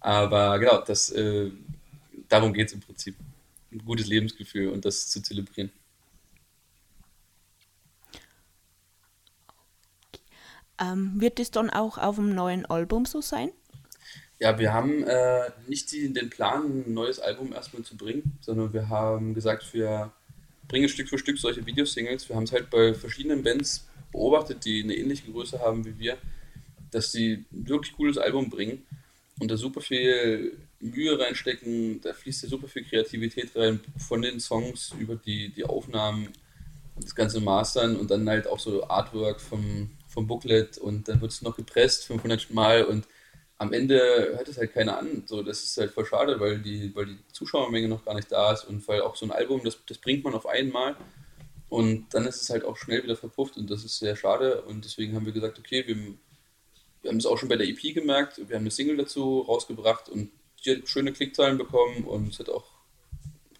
Aber 0.00 0.58
genau, 0.58 0.80
das, 0.80 1.10
äh, 1.10 1.50
darum 2.28 2.52
geht 2.52 2.68
es 2.68 2.74
im 2.74 2.80
Prinzip. 2.80 3.16
Ein 3.70 3.84
gutes 3.84 4.06
Lebensgefühl 4.06 4.68
und 4.68 4.84
das 4.84 5.08
zu 5.08 5.22
zelebrieren. 5.22 5.72
Ähm, 10.78 11.20
wird 11.20 11.40
es 11.40 11.50
dann 11.50 11.70
auch 11.70 11.96
auf 11.96 12.16
dem 12.16 12.34
neuen 12.34 12.66
Album 12.66 13.06
so 13.06 13.20
sein? 13.20 13.50
Ja, 14.38 14.58
wir 14.58 14.72
haben 14.72 15.04
äh, 15.04 15.50
nicht 15.68 15.92
die, 15.92 16.12
den 16.12 16.28
Plan, 16.28 16.64
ein 16.64 16.94
neues 16.94 17.20
Album 17.20 17.52
erstmal 17.52 17.84
zu 17.84 17.96
bringen, 17.96 18.36
sondern 18.40 18.72
wir 18.72 18.88
haben 18.88 19.34
gesagt, 19.34 19.72
wir 19.72 20.12
bringen 20.68 20.88
Stück 20.88 21.08
für 21.08 21.18
Stück 21.18 21.38
solche 21.38 21.64
Videosingles. 21.64 22.28
Wir 22.28 22.36
haben 22.36 22.44
es 22.44 22.52
halt 22.52 22.70
bei 22.70 22.94
verschiedenen 22.94 23.42
Bands 23.42 23.86
beobachtet, 24.10 24.64
die 24.64 24.82
eine 24.82 24.94
ähnliche 24.94 25.30
Größe 25.30 25.60
haben 25.60 25.84
wie 25.84 25.98
wir, 25.98 26.18
dass 26.90 27.12
sie 27.12 27.44
ein 27.52 27.68
wirklich 27.68 27.94
cooles 27.94 28.18
Album 28.18 28.50
bringen 28.50 28.86
und 29.40 29.50
da 29.50 29.56
super 29.56 29.80
viel 29.80 30.56
Mühe 30.80 31.18
reinstecken, 31.18 32.00
da 32.00 32.12
fließt 32.12 32.42
ja 32.42 32.48
super 32.48 32.68
viel 32.68 32.84
Kreativität 32.84 33.50
rein 33.54 33.80
von 33.96 34.22
den 34.22 34.40
Songs 34.40 34.94
über 34.98 35.16
die, 35.16 35.48
die 35.48 35.64
Aufnahmen, 35.64 36.28
das 37.00 37.14
ganze 37.14 37.40
Mastern 37.40 37.96
und 37.96 38.10
dann 38.10 38.28
halt 38.28 38.46
auch 38.46 38.60
so 38.60 38.86
Artwork 38.88 39.40
vom, 39.40 39.90
vom 40.08 40.26
Booklet 40.26 40.78
und 40.78 41.08
dann 41.08 41.20
wird 41.20 41.32
es 41.32 41.42
noch 41.42 41.56
gepresst 41.56 42.04
500 42.04 42.50
Mal 42.50 42.84
und 42.84 43.06
am 43.62 43.72
Ende 43.72 44.32
hört 44.36 44.48
es 44.48 44.58
halt 44.58 44.74
keiner 44.74 44.98
an. 44.98 45.22
So, 45.24 45.40
das 45.40 45.62
ist 45.62 45.76
halt 45.78 45.92
voll 45.92 46.04
schade, 46.04 46.40
weil 46.40 46.58
die, 46.58 46.92
weil 46.96 47.06
die 47.06 47.18
Zuschauermenge 47.30 47.86
noch 47.86 48.04
gar 48.04 48.14
nicht 48.14 48.30
da 48.32 48.52
ist 48.52 48.64
und 48.64 48.86
weil 48.88 49.02
auch 49.02 49.14
so 49.14 49.24
ein 49.24 49.30
Album, 49.30 49.62
das, 49.62 49.78
das 49.86 49.98
bringt 49.98 50.24
man 50.24 50.34
auf 50.34 50.46
einmal 50.46 50.96
und 51.68 52.12
dann 52.12 52.26
ist 52.26 52.42
es 52.42 52.50
halt 52.50 52.64
auch 52.64 52.76
schnell 52.76 53.04
wieder 53.04 53.14
verpufft 53.14 53.56
und 53.56 53.70
das 53.70 53.84
ist 53.84 54.00
sehr 54.00 54.16
schade 54.16 54.62
und 54.62 54.84
deswegen 54.84 55.14
haben 55.14 55.26
wir 55.26 55.32
gesagt, 55.32 55.60
okay, 55.60 55.86
wir, 55.86 55.96
wir 57.02 57.08
haben 57.08 57.18
es 57.18 57.26
auch 57.26 57.38
schon 57.38 57.48
bei 57.48 57.56
der 57.56 57.68
EP 57.68 57.94
gemerkt, 57.94 58.38
wir 58.38 58.56
haben 58.56 58.64
eine 58.64 58.72
Single 58.72 58.96
dazu 58.96 59.42
rausgebracht 59.42 60.08
und 60.08 60.32
die 60.64 60.72
hat 60.72 60.88
schöne 60.88 61.12
Klickzahlen 61.12 61.56
bekommen 61.56 62.02
und 62.02 62.30
es 62.30 62.40
hat 62.40 62.48
auch 62.48 62.64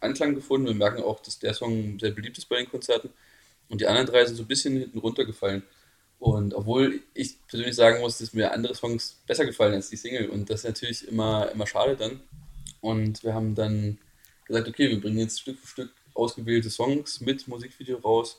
Anklang 0.01 0.35
gefunden. 0.35 0.67
Wir 0.67 0.75
merken 0.75 1.03
auch, 1.05 1.21
dass 1.21 1.39
der 1.39 1.55
Song 1.55 2.01
sehr 2.01 2.11
beliebt 2.11 2.39
ist 2.39 2.49
bei 2.49 2.57
den 2.57 2.69
Konzerten 2.69 3.11
und 3.69 3.81
die 3.81 3.87
anderen 3.87 4.09
drei 4.09 4.25
sind 4.25 4.35
so 4.35 4.43
ein 4.43 4.49
bisschen 4.49 4.77
hinten 4.77 4.99
runtergefallen. 4.99 5.63
Und 6.23 6.55
obwohl 6.55 7.01
ich 7.15 7.35
persönlich 7.49 7.75
sagen 7.75 8.01
muss, 8.01 8.19
dass 8.19 8.33
mir 8.33 8.53
andere 8.53 8.77
Songs 8.77 9.21
besser 9.27 9.45
gefallen 9.45 9.75
als 9.75 9.91
die 9.91 9.97
Single. 9.97 10.29
Und 10.29 10.49
das 10.49 10.61
ist 10.61 10.67
natürlich 10.67 11.09
immer, 11.09 11.51
immer 11.51 11.67
schade 11.67 11.97
dann. 11.97 12.21
Und 12.81 13.25
wir 13.25 13.35
haben 13.35 13.57
dann 13.57 13.99
gesagt, 14.45 14.69
okay, 14.69 14.89
wir 14.89 15.01
bringen 15.01 15.19
jetzt 15.19 15.41
Stück 15.41 15.59
für 15.59 15.67
Stück 15.67 15.91
ausgewählte 16.15 16.71
Songs 16.71 17.21
mit 17.23 17.49
Musikvideo 17.49 17.99
raus, 17.99 18.39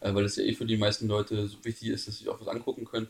äh, 0.00 0.14
weil 0.14 0.26
es 0.26 0.36
ja 0.36 0.44
eh 0.44 0.54
für 0.54 0.64
die 0.64 0.76
meisten 0.76 1.08
Leute 1.08 1.48
so 1.48 1.56
wichtig 1.64 1.88
ist, 1.88 2.06
dass 2.06 2.18
sie 2.18 2.28
auch 2.28 2.40
was 2.40 2.46
angucken 2.46 2.84
können. 2.84 3.08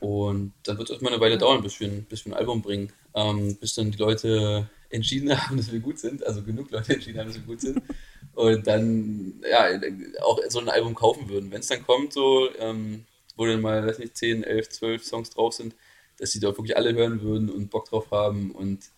Und 0.00 0.52
dann 0.64 0.76
wird 0.76 0.88
es 0.88 0.94
erstmal 0.94 1.12
eine 1.12 1.22
Weile 1.22 1.38
dauern, 1.38 1.62
bis 1.62 1.78
wir, 1.78 1.86
ein, 1.86 2.06
bis 2.08 2.26
wir 2.26 2.32
ein 2.32 2.38
Album 2.40 2.62
bringen. 2.62 2.92
Ähm, 3.14 3.54
bis 3.54 3.76
dann 3.76 3.92
die 3.92 3.98
Leute 3.98 4.68
entschieden 4.88 5.30
haben, 5.40 5.56
dass 5.56 5.70
wir 5.70 5.78
gut 5.78 6.00
sind, 6.00 6.26
also 6.26 6.42
genug 6.42 6.72
Leute 6.72 6.94
entschieden 6.94 7.20
haben, 7.20 7.28
dass 7.28 7.36
wir 7.36 7.46
gut 7.46 7.60
sind. 7.60 7.80
Und 8.34 8.66
dann 8.66 9.34
ja 9.48 9.80
auch 10.22 10.40
so 10.48 10.58
ein 10.58 10.68
Album 10.68 10.96
kaufen 10.96 11.28
würden. 11.28 11.52
Wenn 11.52 11.60
es 11.60 11.68
dann 11.68 11.86
kommt, 11.86 12.12
so 12.12 12.48
ähm, 12.58 13.04
wo 13.40 13.46
dann 13.46 13.62
mal, 13.62 13.86
weiß 13.86 13.98
nicht, 13.98 14.16
10, 14.16 14.44
11, 14.44 14.68
12 14.68 15.04
Songs 15.04 15.30
drauf 15.30 15.54
sind, 15.54 15.74
dass 16.18 16.30
die 16.30 16.40
da 16.40 16.48
wirklich 16.48 16.76
alle 16.76 16.92
hören 16.92 17.22
würden 17.22 17.48
und 17.48 17.70
Bock 17.70 17.88
drauf 17.88 18.10
haben. 18.10 18.50
Und 18.50 18.90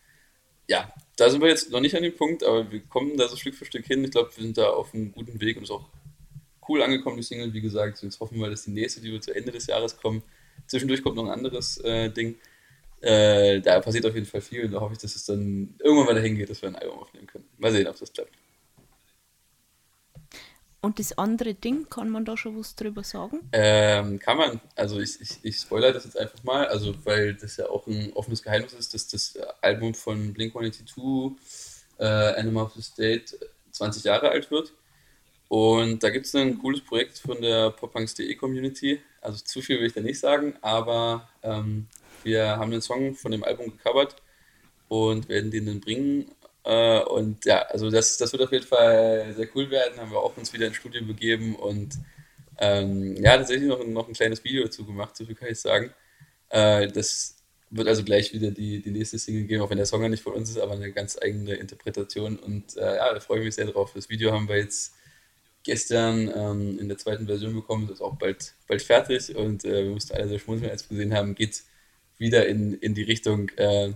ja, 0.67 0.93
da 1.17 1.31
sind 1.31 1.41
wir 1.41 1.49
jetzt 1.49 1.71
noch 1.71 1.81
nicht 1.81 1.95
an 1.95 2.03
dem 2.03 2.17
Punkt, 2.17 2.43
aber 2.43 2.71
wir 2.71 2.81
kommen 2.81 3.17
da 3.17 3.29
so 3.29 3.37
Stück 3.37 3.55
für 3.55 3.65
Stück 3.65 3.87
hin. 3.87 4.03
Ich 4.03 4.11
glaube, 4.11 4.31
wir 4.35 4.43
sind 4.43 4.59
da 4.59 4.71
auf 4.71 4.93
einem 4.93 5.13
guten 5.13 5.41
Weg 5.41 5.57
und 5.57 5.63
ist 5.63 5.71
auch 5.71 5.89
cool 6.69 6.83
angekommen, 6.83 7.17
die 7.17 7.23
Single, 7.23 7.53
wie 7.53 7.61
gesagt. 7.61 8.03
Jetzt 8.03 8.19
hoffen 8.19 8.41
wir, 8.41 8.51
dass 8.51 8.65
die 8.65 8.73
nächste, 8.73 9.01
die 9.01 9.13
wir 9.13 9.21
zu 9.21 9.33
Ende 9.33 9.53
des 9.53 9.69
Jahres 9.69 9.97
kommen, 9.97 10.25
zwischendurch 10.67 11.05
kommt 11.05 11.17
noch 11.17 11.27
ein 11.27 11.31
anderes 11.31 11.79
äh, 11.79 12.11
Ding. 12.11 12.35
Äh, 13.01 13.61
da 13.61 13.79
passiert 13.81 14.07
auf 14.07 14.15
jeden 14.15 14.27
Fall 14.27 14.41
viel 14.41 14.65
und 14.65 14.73
da 14.73 14.81
hoffe 14.81 14.95
ich, 14.95 14.99
dass 14.99 15.15
es 15.15 15.25
dann 15.25 15.75
irgendwann 15.79 16.17
dahin 16.17 16.37
geht, 16.37 16.51
dass 16.51 16.63
wir 16.63 16.69
ein 16.69 16.77
Album 16.77 16.99
aufnehmen 16.99 17.29
können. 17.29 17.45
Mal 17.59 17.71
sehen, 17.71 17.87
ob 17.87 17.97
das 17.97 18.13
klappt. 18.13 18.42
Und 20.83 20.99
das 20.99 21.17
andere 21.17 21.55
Ding, 21.55 21.89
kann 21.89 22.11
man 22.11 22.25
da 22.25 22.37
schon 22.37 22.59
was 22.59 22.75
drüber 22.75 23.05
sagen? 23.05 23.49
Ähm, 23.53 24.19
kann 24.19 24.37
man. 24.37 24.61
Also 24.75 24.99
ich, 24.99 25.21
ich, 25.21 25.39
ich 25.43 25.57
spoilere 25.57 25.93
das 25.93 26.05
jetzt 26.05 26.19
einfach 26.19 26.43
mal, 26.43 26.67
also 26.67 26.93
weil 27.05 27.35
das 27.35 27.57
ja 27.57 27.69
auch 27.69 27.87
ein 27.87 28.13
offenes 28.15 28.43
Geheimnis 28.43 28.73
ist, 28.73 28.93
dass 28.93 29.07
das 29.07 29.39
Album 29.61 29.95
von 29.95 30.33
Blink-182, 30.35 31.37
äh, 31.99 32.05
Animal 32.05 32.65
of 32.65 32.73
the 32.75 32.83
State, 32.83 33.39
20 33.71 34.03
Jahre 34.03 34.31
alt 34.31 34.51
wird. 34.51 34.73
Und 35.47 36.03
da 36.03 36.11
gibt 36.11 36.27
es 36.27 36.35
ein 36.35 36.59
cooles 36.59 36.81
Projekt 36.81 37.19
von 37.19 37.41
der 37.41 37.71
poppunks.de 37.71 38.35
Community. 38.35 39.01
Also 39.21 39.45
zu 39.45 39.63
viel 39.63 39.79
will 39.79 39.87
ich 39.87 39.93
da 39.93 40.01
nicht 40.01 40.19
sagen, 40.19 40.55
aber 40.63 41.29
ähm, 41.45 41.87
wir 42.25 42.57
haben 42.57 42.73
den 42.73 42.83
Song 42.83 43.15
von 43.15 43.31
dem 43.31 43.45
Album 43.45 43.71
gecovert 43.71 44.17
und 44.89 45.29
werden 45.29 45.53
den 45.53 45.67
dann 45.67 45.81
bringen 45.81 46.31
und 46.65 47.45
ja, 47.45 47.63
also 47.63 47.91
das, 47.91 48.19
das 48.19 48.33
wird 48.33 48.43
auf 48.43 48.53
jeden 48.53 48.67
Fall 48.67 49.33
sehr 49.37 49.49
cool 49.55 49.71
werden. 49.71 49.99
Haben 50.01 50.13
wir 50.13 50.19
auch 50.19 50.37
uns 50.37 50.53
wieder 50.53 50.67
ins 50.67 50.77
Studio 50.77 51.05
begeben 51.05 51.57
und 51.57 51.99
ähm, 52.59 53.17
ja, 53.17 53.37
tatsächlich 53.37 53.69
noch, 53.69 53.85
noch 53.85 54.09
ein 54.09 54.15
kleines 54.15 54.45
Video 54.45 54.65
dazu 54.65 54.87
gemacht, 54.87 55.17
so 55.17 55.25
viel 55.25 55.35
kann 55.35 55.49
ich 55.49 55.61
sagen. 55.61 55.93
Äh, 56.51 56.89
das 56.89 57.43
wird 57.71 57.89
also 57.89 58.05
gleich 58.05 58.33
wieder 58.35 58.51
die, 58.51 58.83
die 58.83 58.91
nächste 58.91 59.19
Single 59.19 59.45
geben, 59.45 59.63
auch 59.63 59.71
wenn 59.71 59.79
der 59.79 59.87
Song 59.87 60.03
ja 60.03 60.09
nicht 60.09 60.23
von 60.23 60.35
uns 60.35 60.51
ist, 60.51 60.59
aber 60.59 60.75
eine 60.75 60.93
ganz 60.93 61.19
eigene 61.21 61.55
Interpretation. 61.55 62.39
Und 62.39 62.77
äh, 62.77 62.97
ja, 62.97 63.13
da 63.13 63.21
freue 63.21 63.39
ich 63.41 63.47
mich 63.47 63.55
sehr 63.55 63.67
drauf. 63.67 63.93
Das 63.95 64.11
Video 64.11 64.33
haben 64.33 64.49
wir 64.49 64.59
jetzt 64.59 64.95
gestern 65.63 66.31
ähm, 66.35 66.79
in 66.79 66.89
der 66.89 66.99
zweiten 66.99 67.27
Version 67.27 67.55
bekommen, 67.55 67.87
das 67.87 67.97
ist 67.97 68.03
auch 68.03 68.17
bald, 68.17 68.55
bald 68.67 68.83
fertig 68.83 69.35
und 69.35 69.65
äh, 69.65 69.85
wir 69.85 69.93
mussten 69.93 70.15
alle 70.15 70.29
sehr 70.29 70.39
schmunzeln, 70.39 70.71
als 70.71 70.89
wir 70.91 70.97
gesehen 70.97 71.15
haben, 71.15 71.35
geht 71.35 71.63
wieder 72.19 72.47
in, 72.47 72.75
in 72.75 72.95
die 72.95 73.03
Richtung, 73.03 73.49
äh, 73.57 73.93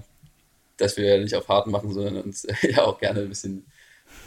dass 0.77 0.97
wir 0.97 1.19
nicht 1.19 1.35
auf 1.35 1.49
hart 1.49 1.67
machen, 1.67 1.93
sondern 1.93 2.23
uns 2.23 2.47
ja 2.63 2.85
auch 2.85 2.99
gerne 2.99 3.21
ein 3.21 3.29
bisschen, 3.29 3.67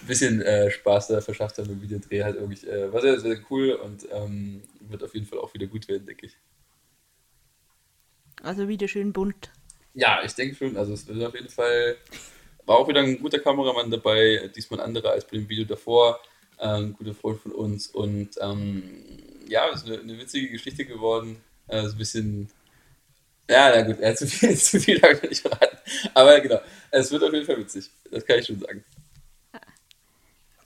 bisschen 0.07 0.41
äh, 0.41 0.71
Spaß 0.71 1.09
da 1.09 1.21
verschafft 1.21 1.57
haben 1.57 1.69
im 1.69 1.81
Videodreh. 1.81 2.23
Halt 2.23 2.35
irgendwie, 2.35 2.67
äh, 2.67 2.91
war 2.91 3.01
sehr, 3.01 3.19
sehr 3.19 3.39
cool 3.49 3.71
und 3.73 4.07
ähm, 4.12 4.63
wird 4.81 5.03
auf 5.03 5.13
jeden 5.13 5.25
Fall 5.25 5.39
auch 5.39 5.53
wieder 5.53 5.67
gut 5.67 5.88
werden, 5.88 6.05
denke 6.05 6.27
ich. 6.27 6.38
Also 8.41 8.67
wieder 8.67 8.88
schön 8.88 9.12
bunt. 9.13 9.51
Ja, 9.93 10.21
ich 10.23 10.33
denke 10.33 10.55
schon. 10.55 10.77
Also 10.77 10.93
es 10.93 11.07
wird 11.07 11.21
auf 11.23 11.35
jeden 11.35 11.49
Fall, 11.49 11.97
war 12.65 12.77
auch 12.77 12.88
wieder 12.88 13.01
ein 13.01 13.19
guter 13.19 13.39
Kameramann 13.39 13.91
dabei, 13.91 14.49
diesmal 14.55 14.79
ein 14.79 14.85
anderer 14.88 15.12
als 15.12 15.25
bei 15.25 15.38
dem 15.38 15.49
Video 15.49 15.65
davor. 15.65 16.19
Ein 16.57 16.83
ähm, 16.83 16.93
guter 16.93 17.13
Freund 17.13 17.39
von 17.39 17.53
uns 17.53 17.88
und 17.88 18.31
ähm, 18.41 18.83
ja, 19.47 19.69
es 19.73 19.81
ist 19.81 19.88
eine, 19.88 19.99
eine, 19.99 20.17
witzige 20.17 20.49
Geschichte 20.49 20.85
geworden. 20.85 21.38
Äh, 21.67 21.83
so 21.83 21.93
ein 21.93 21.97
bisschen 21.97 22.49
ja, 23.49 23.71
na 23.75 23.81
gut, 23.81 23.99
ja, 23.99 24.13
zu 24.13 24.27
viel, 24.27 24.55
zu 24.57 24.79
viel 24.79 25.01
habe 25.01 25.13
ich 25.13 25.21
noch 25.21 25.29
nicht 25.29 25.41
verraten. 25.41 25.68
Aber 26.13 26.39
genau, 26.39 26.60
es 26.91 27.12
wird 27.12 27.23
auf 27.23 27.34
jeden 27.34 27.45
Fall 27.45 27.58
witzig. 27.58 27.89
Das 28.12 28.25
kann 28.25 28.39
ich 28.39 28.45
schon 28.45 28.60
sagen. 28.60 28.84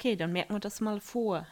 Okay, 0.04 0.18
dann 0.18 0.34
merken 0.34 0.54
wir 0.54 0.60
das 0.60 0.82
mal 0.82 1.00
vor. 1.00 1.48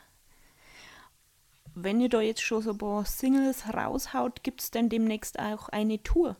Wenn 1.74 2.02
ihr 2.02 2.10
da 2.10 2.20
jetzt 2.20 2.42
schon 2.42 2.62
so 2.62 2.72
ein 2.72 2.78
paar 2.78 3.06
Singles 3.06 3.64
raushaut, 3.74 4.44
gibt 4.44 4.62
es 4.62 4.72
denn 4.72 4.90
demnächst 4.90 5.40
auch 5.40 5.70
eine 5.70 6.04
Tour? 6.04 6.36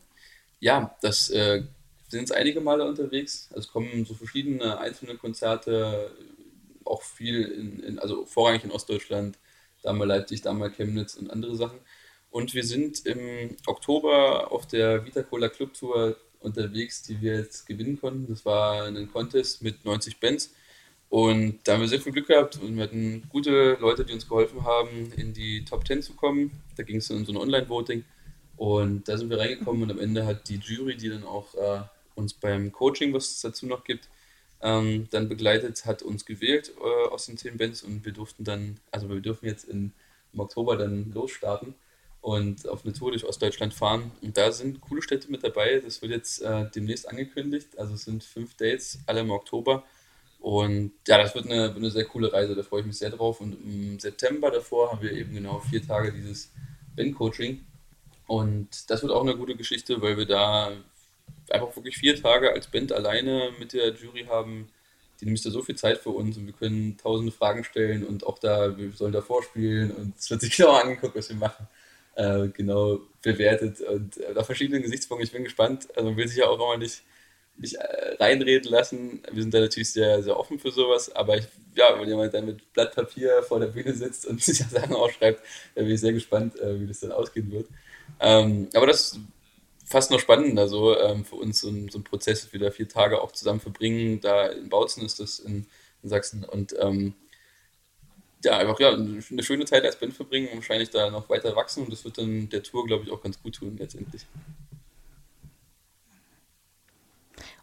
Ja, 0.60 0.98
das 1.02 1.30
äh, 1.30 1.64
sind 2.10 2.20
jetzt 2.20 2.34
einige 2.34 2.60
Male 2.60 2.86
unterwegs. 2.86 3.50
Es 3.56 3.70
kommen 3.70 4.04
so 4.06 4.14
verschiedene 4.14 4.78
einzelne 4.78 5.16
Konzerte, 5.16 6.14
auch 6.84 7.02
viel 7.02 7.44
in, 7.44 7.80
in 7.80 8.00
also 8.00 8.26
vorrangig 8.26 8.66
in 8.66 8.72
Ostdeutschland, 8.72 9.40
da 9.82 9.94
mal 9.94 10.06
Leipzig, 10.06 10.42
da 10.42 10.52
mal 10.52 10.70
Chemnitz 10.70 11.16
und 11.16 11.32
andere 11.32 11.56
Sachen. 11.56 11.80
Und 12.30 12.54
wir 12.54 12.66
sind 12.66 13.06
im 13.06 13.56
Oktober 13.68 14.52
auf 14.52 14.68
der 14.68 15.06
Vita 15.06 15.24
Cola 15.24 15.48
Club 15.48 15.74
Tour 15.74 16.18
unterwegs, 16.42 17.04
die 17.04 17.22
wir 17.22 17.36
jetzt 17.36 17.66
gewinnen 17.66 18.00
konnten. 18.00 18.28
Das 18.28 18.46
war 18.46 18.86
ein 18.86 19.12
Contest 19.12 19.62
mit 19.62 19.86
90 19.86 20.20
Bands. 20.20 20.54
Und 21.10 21.60
da 21.66 21.74
haben 21.74 21.82
wir 21.82 21.88
sehr 21.88 22.00
viel 22.00 22.14
Glück 22.14 22.28
gehabt 22.28 22.58
und 22.62 22.76
wir 22.78 22.84
hatten 22.84 23.24
gute 23.28 23.78
Leute, 23.82 24.06
die 24.06 24.14
uns 24.14 24.30
geholfen 24.30 24.64
haben, 24.64 25.12
in 25.18 25.34
die 25.34 25.66
Top 25.66 25.86
10 25.86 26.02
zu 26.02 26.14
kommen. 26.14 26.52
Da 26.78 26.84
ging 26.84 26.98
es 26.98 27.10
dann 27.10 27.18
um 27.18 27.26
so 27.26 27.34
ein 27.34 27.38
Online-Voting. 27.38 28.06
Und 28.56 29.08
da 29.10 29.18
sind 29.18 29.30
wir 29.30 29.40
reingekommen 29.40 29.84
und 29.84 29.92
am 29.92 30.00
Ende 30.00 30.26
hat 30.26 30.48
die 30.48 30.58
Jury, 30.58 30.96
die 30.96 31.10
dann 31.10 31.24
auch 31.24 31.54
äh, 31.56 31.82
uns 32.16 32.34
beim 32.34 32.72
Coaching, 32.72 33.14
was 33.14 33.30
es 33.32 33.42
dazu 33.42 33.66
noch 33.66 33.84
gibt, 33.84 34.08
ähm, 34.62 35.08
dann 35.12 35.28
begleitet, 35.28 35.86
hat 35.86 36.02
uns 36.02 36.26
gewählt 36.26 36.72
äh, 36.80 37.10
aus 37.10 37.26
den 37.26 37.38
10 37.38 37.58
Bands 37.58 37.84
und 37.84 38.06
wir 38.06 38.14
durften 38.14 38.44
dann, 38.44 38.80
also 38.92 39.10
wir 39.10 39.20
dürfen 39.20 39.48
jetzt 39.48 39.66
in, 39.66 39.92
im 40.32 40.40
Oktober 40.40 40.78
dann 40.78 41.12
losstarten 41.12 41.74
und 42.22 42.68
auf 42.70 42.86
eine 42.86 42.94
Tour 42.94 43.12
durch 43.12 43.26
Ostdeutschland 43.26 43.74
fahren. 43.74 44.12
Und 44.22 44.38
da 44.38 44.52
sind 44.52 44.80
coole 44.82 45.02
Städte 45.02 45.32
mit 45.32 45.44
dabei. 45.44 45.82
Das 45.84 46.02
wird 46.02 46.12
jetzt 46.12 46.42
äh, 46.42 46.70
demnächst 46.74 47.10
angekündigt. 47.10 47.78
Also 47.78 47.96
es 47.96 48.04
sind 48.04 48.24
fünf 48.24 48.56
Dates, 48.56 49.00
alle 49.08 49.22
im 49.22 49.32
Oktober. 49.32 49.84
Und 50.40 50.92
ja, 51.08 51.18
das 51.18 51.36
wird 51.36 51.46
eine, 51.46 51.74
eine 51.74 51.92
sehr 51.92 52.06
coole 52.06 52.34
Reise, 52.34 52.56
da 52.56 52.64
freue 52.64 52.82
ich 52.82 52.88
mich 52.88 52.98
sehr 52.98 53.12
drauf. 53.12 53.42
Und 53.42 53.54
im 53.54 54.00
September 54.00 54.50
davor 54.52 54.92
haben 54.92 55.02
wir 55.02 55.12
eben 55.12 55.34
genau 55.34 55.60
vier 55.60 55.86
Tage 55.86 56.12
dieses 56.12 56.52
Band-Coaching. 56.96 57.64
Und 58.28 58.90
das 58.90 59.02
wird 59.02 59.12
auch 59.12 59.22
eine 59.22 59.36
gute 59.36 59.56
Geschichte, 59.56 60.02
weil 60.02 60.18
wir 60.18 60.26
da 60.26 60.72
einfach 61.50 61.76
wirklich 61.76 61.98
vier 61.98 62.20
Tage 62.22 62.52
als 62.52 62.68
Band 62.68 62.92
alleine 62.92 63.52
mit 63.60 63.74
der 63.74 63.94
Jury 63.94 64.26
haben. 64.30 64.70
Die 65.20 65.26
nimmt 65.26 65.46
da 65.46 65.52
so 65.52 65.62
viel 65.62 65.76
Zeit 65.76 66.00
für 66.00 66.10
uns 66.10 66.38
und 66.38 66.48
wir 66.48 66.54
können 66.54 66.98
tausende 66.98 67.32
Fragen 67.32 67.64
stellen 67.64 68.06
und 68.06 68.26
auch 68.26 68.40
da, 68.40 68.76
wir 68.78 68.92
sollen 68.92 69.12
da 69.12 69.22
vorspielen 69.22 69.92
und 69.92 70.18
es 70.18 70.30
wird 70.30 70.42
sich 70.42 70.56
genau 70.58 70.72
angeguckt, 70.72 71.16
was 71.16 71.30
wir 71.30 71.36
machen. 71.36 71.68
Äh, 72.22 72.50
genau 72.50 73.00
bewertet 73.24 73.82
und 73.82 74.18
äh, 74.18 74.36
auf 74.36 74.46
verschiedenen 74.46 74.84
Gesichtspunkten. 74.84 75.26
Ich 75.26 75.32
bin 75.32 75.44
gespannt. 75.44 75.88
Also 75.96 76.10
man 76.10 76.18
will 76.18 76.28
sich 76.28 76.38
ja 76.38 76.48
auch 76.48 76.56
immer 76.56 76.78
nicht 76.78 77.02
nicht 77.58 77.76
äh, 77.76 78.16
reinreden 78.20 78.70
lassen. 78.72 79.24
Wir 79.32 79.42
sind 79.42 79.54
da 79.54 79.60
natürlich 79.60 79.92
sehr, 79.92 80.22
sehr 80.22 80.38
offen 80.38 80.60
für 80.60 80.72
sowas, 80.72 81.14
aber 81.16 81.38
ich, 81.38 81.46
ja, 81.76 82.00
wenn 82.00 82.08
jemand 82.08 82.34
dann 82.34 82.46
mit 82.46 82.74
Blatt 82.74 82.94
Papier 82.94 83.42
vor 83.44 83.60
der 83.60 83.68
Bühne 83.68 83.94
sitzt 83.94 84.26
und 84.28 84.42
sich 84.44 84.58
Sachen 84.60 84.96
aufschreibt, 84.96 85.42
dann 85.76 85.86
bin 85.86 85.96
ich 85.96 86.02
sehr 86.02 86.14
gespannt, 86.14 86.60
äh, 86.60 86.80
wie 86.80 86.88
das 86.88 87.00
dann 87.00 87.12
ausgehen 87.12 87.52
wird. 87.52 87.68
Ähm, 88.20 88.70
aber 88.74 88.88
das 88.88 89.14
ist 89.14 89.20
fast 89.86 90.12
noch 90.12 90.20
spannender 90.20 90.68
so 90.68 90.98
ähm, 90.98 91.26
für 91.26 91.36
uns, 91.36 91.62
so 91.62 91.70
ein, 91.70 91.90
so 91.90 92.00
ein 92.00 92.04
Prozess, 92.04 92.48
da 92.52 92.72
vier 92.72 92.88
Tage 92.88 93.22
auch 93.22 93.32
zusammen 93.32 93.60
verbringen. 93.60 94.22
Da 94.22 94.48
in 94.48 94.70
Bautzen 94.70 95.04
ist 95.06 95.20
das 95.20 95.40
in, 95.40 95.66
in 96.04 96.10
Sachsen 96.10 96.44
und 96.44 96.76
ähm, 96.80 97.16
ja, 98.44 98.58
einfach 98.58 98.80
ja, 98.80 98.94
eine 98.94 99.44
schöne 99.44 99.66
Zeit 99.66 99.86
als 99.86 99.98
Band 99.98 100.14
verbringen 100.14 100.50
und 100.50 100.58
wahrscheinlich 100.58 100.90
da 100.90 101.10
noch 101.10 101.30
weiter 101.30 101.56
wachsen 101.56 101.84
und 101.84 101.92
das 101.92 102.04
wird 102.04 102.18
dann 102.18 102.50
der 102.50 102.64
Tour, 102.64 102.86
glaube 102.86 103.04
ich, 103.04 103.12
auch 103.12 103.22
ganz 103.22 103.42
gut 103.42 103.56
tun 103.56 103.78
letztendlich. 103.78 104.26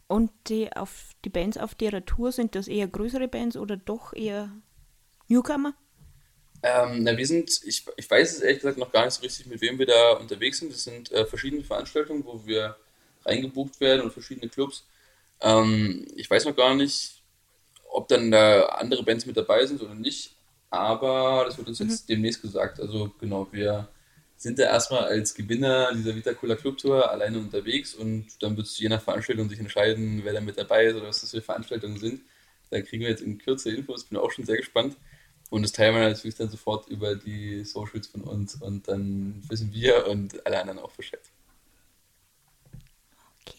Und 0.07 0.31
die, 0.49 0.73
auf, 0.73 1.11
die 1.25 1.29
Bands 1.29 1.59
auf 1.59 1.75
der 1.75 2.05
Tour, 2.05 2.33
sind 2.33 2.55
das 2.55 2.67
eher 2.67 2.89
größere 2.89 3.29
Bands 3.29 3.57
oder 3.57 3.77
doch 3.77 4.15
eher 4.15 4.51
Newcomer? 5.29 5.75
Ähm, 6.63 7.05
na, 7.05 7.17
wir 7.17 7.27
sind, 7.27 7.61
ich, 7.65 7.85
ich 7.97 8.11
weiß 8.11 8.37
es 8.37 8.41
ehrlich 8.41 8.59
gesagt 8.61 8.79
noch 8.79 8.91
gar 8.91 9.05
nicht 9.05 9.15
so 9.15 9.23
richtig, 9.23 9.47
mit 9.47 9.61
wem 9.61 9.79
wir 9.79 9.87
da 9.87 10.13
unterwegs 10.13 10.59
sind. 10.59 10.73
Das 10.73 10.83
sind 10.83 11.13
äh, 11.13 11.27
verschiedene 11.27 11.63
Veranstaltungen, 11.63 12.25
wo 12.25 12.45
wir 12.47 12.77
reingebucht 13.25 13.81
werden 13.81 14.03
und 14.03 14.13
verschiedene 14.13 14.49
Clubs. 14.49 14.87
Ähm, 15.41 16.07
ich 16.17 16.29
weiß 16.29 16.47
noch 16.47 16.57
gar 16.57 16.75
nicht, 16.75 17.23
ob 17.91 18.09
dann 18.09 18.31
da 18.31 18.63
andere 18.67 19.03
Bands 19.03 19.27
mit 19.27 19.37
dabei 19.37 19.67
sind 19.67 19.83
oder 19.83 19.95
nicht, 19.95 20.35
aber 20.71 21.45
das 21.47 21.59
wird 21.59 21.69
uns 21.69 21.81
mhm. 21.81 21.89
jetzt 21.89 22.09
demnächst 22.09 22.43
gesagt. 22.43 22.81
Also 22.81 23.13
genau, 23.21 23.49
wir 23.53 23.89
sind 24.37 24.59
da 24.59 24.65
erstmal 24.65 25.05
als 25.05 25.35
Gewinner 25.35 25.93
dieser 25.95 26.15
Vita 26.15 26.33
Cola 26.33 26.55
Club 26.55 26.79
Tour 26.79 27.11
alleine 27.11 27.39
unterwegs 27.39 27.95
und 27.95 28.27
dann 28.41 28.57
wird 28.57 28.69
es 28.69 28.79
je 28.79 28.89
nach 28.89 29.03
Veranstaltung 29.03 29.49
sich 29.49 29.59
entscheiden, 29.59 30.21
wer 30.23 30.33
da 30.33 30.41
mit 30.41 30.57
dabei 30.57 30.87
ist 30.87 30.97
oder 30.97 31.09
was 31.09 31.21
das 31.21 31.31
für 31.33 31.43
Veranstaltungen 31.43 31.99
sind. 31.99 32.21
Da 32.71 32.81
kriegen 32.81 33.03
wir 33.03 33.11
jetzt 33.11 33.23
in 33.23 33.39
Kürze 33.39 33.71
Infos, 33.71 34.05
bin 34.05 34.19
auch 34.19 34.31
schon 34.31 34.45
sehr 34.45 34.57
gespannt. 34.57 34.97
Und 35.51 35.63
das 35.63 35.73
teilen 35.73 35.95
wir 35.95 36.09
natürlich 36.09 36.37
dann 36.37 36.51
sofort 36.51 36.89
über 36.89 37.17
die 37.17 37.65
Socials 37.65 38.07
von 38.07 38.21
uns 38.21 38.55
und 38.57 38.87
dann 38.87 39.43
wissen 39.49 39.73
wir 39.73 40.07
und 40.07 40.45
alle 40.47 40.61
anderen 40.61 40.79
auch 40.79 40.93
Bescheid. 40.93 41.23
Okay. 43.43 43.59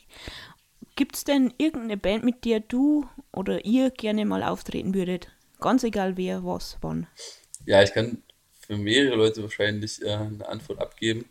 Gibt 0.96 1.16
es 1.16 1.24
denn 1.24 1.54
irgendeine 1.58 1.98
Band, 1.98 2.24
mit 2.24 2.46
der 2.46 2.60
du 2.60 3.08
oder 3.34 3.66
ihr 3.66 3.90
gerne 3.90 4.26
mal 4.26 4.44
auftreten 4.44 4.94
würdet? 4.94 5.30
Ganz 5.60 5.84
egal 5.84 6.16
wer, 6.18 6.44
was, 6.44 6.78
wann. 6.82 7.08
Ja, 7.66 7.84
ich 7.84 7.94
kann 7.94 8.24
für 8.60 8.78
mehrere 8.78 9.16
Leute 9.16 9.44
wahrscheinlich 9.44 10.02
äh, 10.02 10.14
eine 10.14 10.48
Antwort 10.48 10.80
abgeben. 10.80 11.26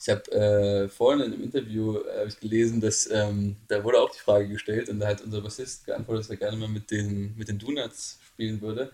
Ich 0.00 0.08
habe 0.08 0.32
äh, 0.32 0.88
vorhin 0.88 1.20
in 1.20 1.32
einem 1.32 1.44
Interview 1.44 1.98
äh, 1.98 2.26
ich 2.26 2.40
gelesen, 2.40 2.80
dass 2.80 3.08
ähm, 3.10 3.56
da 3.68 3.84
wurde 3.84 4.00
auch 4.00 4.10
die 4.10 4.18
Frage 4.18 4.48
gestellt 4.48 4.88
und 4.88 4.98
da 4.98 5.08
hat 5.08 5.20
unser 5.20 5.42
Bassist 5.42 5.84
geantwortet, 5.84 6.24
dass 6.24 6.30
er 6.30 6.36
gerne 6.36 6.56
mal 6.56 6.68
mit 6.68 6.90
den, 6.90 7.36
mit 7.36 7.48
den 7.48 7.58
Donuts 7.58 8.18
spielen 8.26 8.60
würde. 8.62 8.92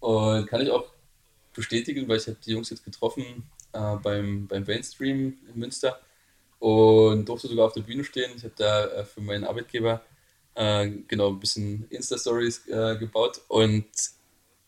Und 0.00 0.46
kann 0.46 0.60
ich 0.60 0.70
auch 0.70 0.92
bestätigen, 1.54 2.06
weil 2.06 2.18
ich 2.18 2.26
habe 2.26 2.36
die 2.44 2.52
Jungs 2.52 2.70
jetzt 2.70 2.84
getroffen 2.84 3.24
äh, 3.72 3.96
beim, 3.96 4.46
beim 4.46 4.64
Mainstream 4.64 5.38
in 5.48 5.58
Münster 5.58 6.00
und 6.58 7.28
durfte 7.28 7.48
sogar 7.48 7.66
auf 7.66 7.72
der 7.72 7.82
Bühne 7.82 8.04
stehen. 8.04 8.32
Ich 8.36 8.44
habe 8.44 8.54
da 8.56 8.84
äh, 8.86 9.04
für 9.04 9.20
meinen 9.20 9.44
Arbeitgeber 9.44 10.02
äh, 10.54 10.90
genau 11.08 11.30
ein 11.30 11.40
bisschen 11.40 11.86
Insta-Stories 11.90 12.68
äh, 12.68 12.96
gebaut 12.98 13.40
und 13.48 13.86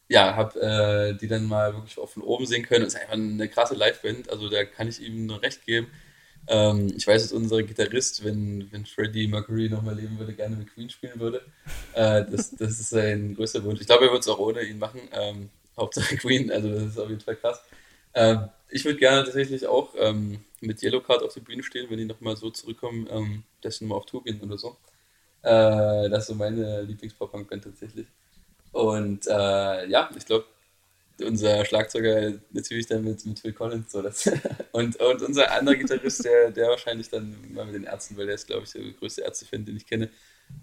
ja, 0.09 0.37
habe 0.37 0.61
äh, 0.61 1.18
die 1.18 1.29
dann 1.29 1.47
mal 1.47 1.75
wirklich 1.75 1.99
auch 1.99 2.09
von 2.09 2.23
oben 2.23 2.47
sehen 2.47 2.62
können. 2.62 2.85
Das 2.85 2.94
ist 2.94 3.01
einfach 3.01 3.14
eine 3.14 3.49
krasse 3.49 3.75
Liveband, 3.75 4.29
also 4.31 4.49
da 4.49 4.64
kann 4.64 4.88
ich 4.88 5.01
ihm 5.01 5.27
nur 5.27 5.42
recht 5.42 5.64
geben. 5.64 5.88
Ähm, 6.47 6.92
ich 6.94 7.07
weiß, 7.07 7.23
dass 7.23 7.33
unser 7.33 7.62
Gitarrist, 7.62 8.23
wenn, 8.25 8.70
wenn 8.70 8.85
Freddie 8.85 9.29
Mercury 9.29 9.68
nochmal 9.68 9.94
leben 9.94 10.18
würde, 10.18 10.35
gerne 10.35 10.57
mit 10.57 10.73
Queen 10.75 10.90
spielen 10.90 11.18
würde. 11.18 11.40
Äh, 11.94 12.25
das, 12.31 12.51
das 12.51 12.81
ist 12.81 12.90
sein 12.90 13.35
größter 13.35 13.64
Wunsch. 13.64 13.81
Ich 13.81 13.87
glaube, 13.87 14.05
er 14.05 14.11
würde 14.11 14.20
es 14.20 14.29
auch 14.29 14.38
ohne 14.38 14.62
ihn 14.62 14.79
machen. 14.79 15.01
Ähm, 15.12 15.49
Hauptsache 15.77 16.16
Queen, 16.18 16.51
also 16.51 16.68
das 16.68 16.83
ist 16.83 16.99
auf 16.99 17.09
jeden 17.09 17.20
Fall 17.20 17.37
krass. 17.37 17.62
Ähm, 18.14 18.49
ich 18.68 18.85
würde 18.85 18.99
gerne 18.99 19.25
tatsächlich 19.25 19.66
auch 19.66 19.94
ähm, 19.99 20.40
mit 20.61 20.83
Yellowcard 20.83 21.23
auf 21.23 21.35
der 21.35 21.40
Bühne 21.40 21.62
stehen, 21.62 21.88
wenn 21.90 21.99
die 21.99 22.05
nochmal 22.05 22.37
so 22.37 22.51
zurückkommen, 22.51 23.09
ähm, 23.11 23.42
dass 23.62 23.79
sie 23.79 23.85
nochmal 23.85 23.99
auf 23.99 24.07
Tour 24.07 24.23
gehen 24.23 24.40
oder 24.40 24.59
so. 24.59 24.77
Äh, 25.44 26.09
das 26.09 26.22
ist 26.22 26.26
so 26.28 26.35
meine 26.35 26.83
Lieblings-Pop-Punk-Band 26.83 27.64
tatsächlich. 27.64 28.07
Und 28.72 29.26
äh, 29.26 29.87
ja, 29.88 30.11
ich 30.16 30.24
glaube, 30.24 30.46
unser 31.20 31.64
Schlagzeuger 31.64 32.33
natürlich 32.50 32.87
dann 32.87 33.04
mit, 33.04 33.24
mit 33.24 33.38
Phil 33.38 33.52
Collins 33.52 33.92
so 33.92 34.02
das. 34.02 34.26
und, 34.72 34.96
und 34.96 35.22
unser 35.22 35.52
anderer 35.52 35.76
Gitarrist, 35.76 36.24
der, 36.24 36.50
der 36.50 36.68
wahrscheinlich 36.68 37.09
dann 37.09 37.37
mal 37.52 37.66
mit 37.66 37.74
den 37.74 37.85
Ärzten, 37.85 38.16
weil 38.16 38.26
der 38.26 38.35
ist, 38.35 38.46
glaube 38.46 38.64
ich, 38.64 38.72
der 38.72 38.83
größte 38.92 39.22
Ärztefan, 39.22 39.64
den 39.64 39.76
ich 39.76 39.87
kenne. 39.87 40.11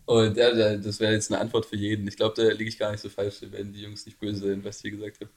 Und 0.06 0.36
ja, 0.36 0.76
das 0.78 1.00
wäre 1.00 1.14
jetzt 1.14 1.32
eine 1.32 1.40
Antwort 1.40 1.66
für 1.66 1.78
jeden. 1.78 2.08
Ich 2.08 2.18
glaube, 2.18 2.36
da 2.36 2.52
liege 2.52 2.70
ich 2.70 2.78
gar 2.78 2.92
nicht 2.92 3.02
so 3.02 3.10
falsch, 3.10 3.42
werden 3.42 3.74
die 3.74 3.82
Jungs 3.82 4.06
nicht 4.06 4.20
böse 4.20 4.48
sein, 4.48 4.64
was 4.64 4.78
ich 4.78 4.82
hier 4.82 4.92
gesagt 4.92 5.22
habe. 5.22 5.32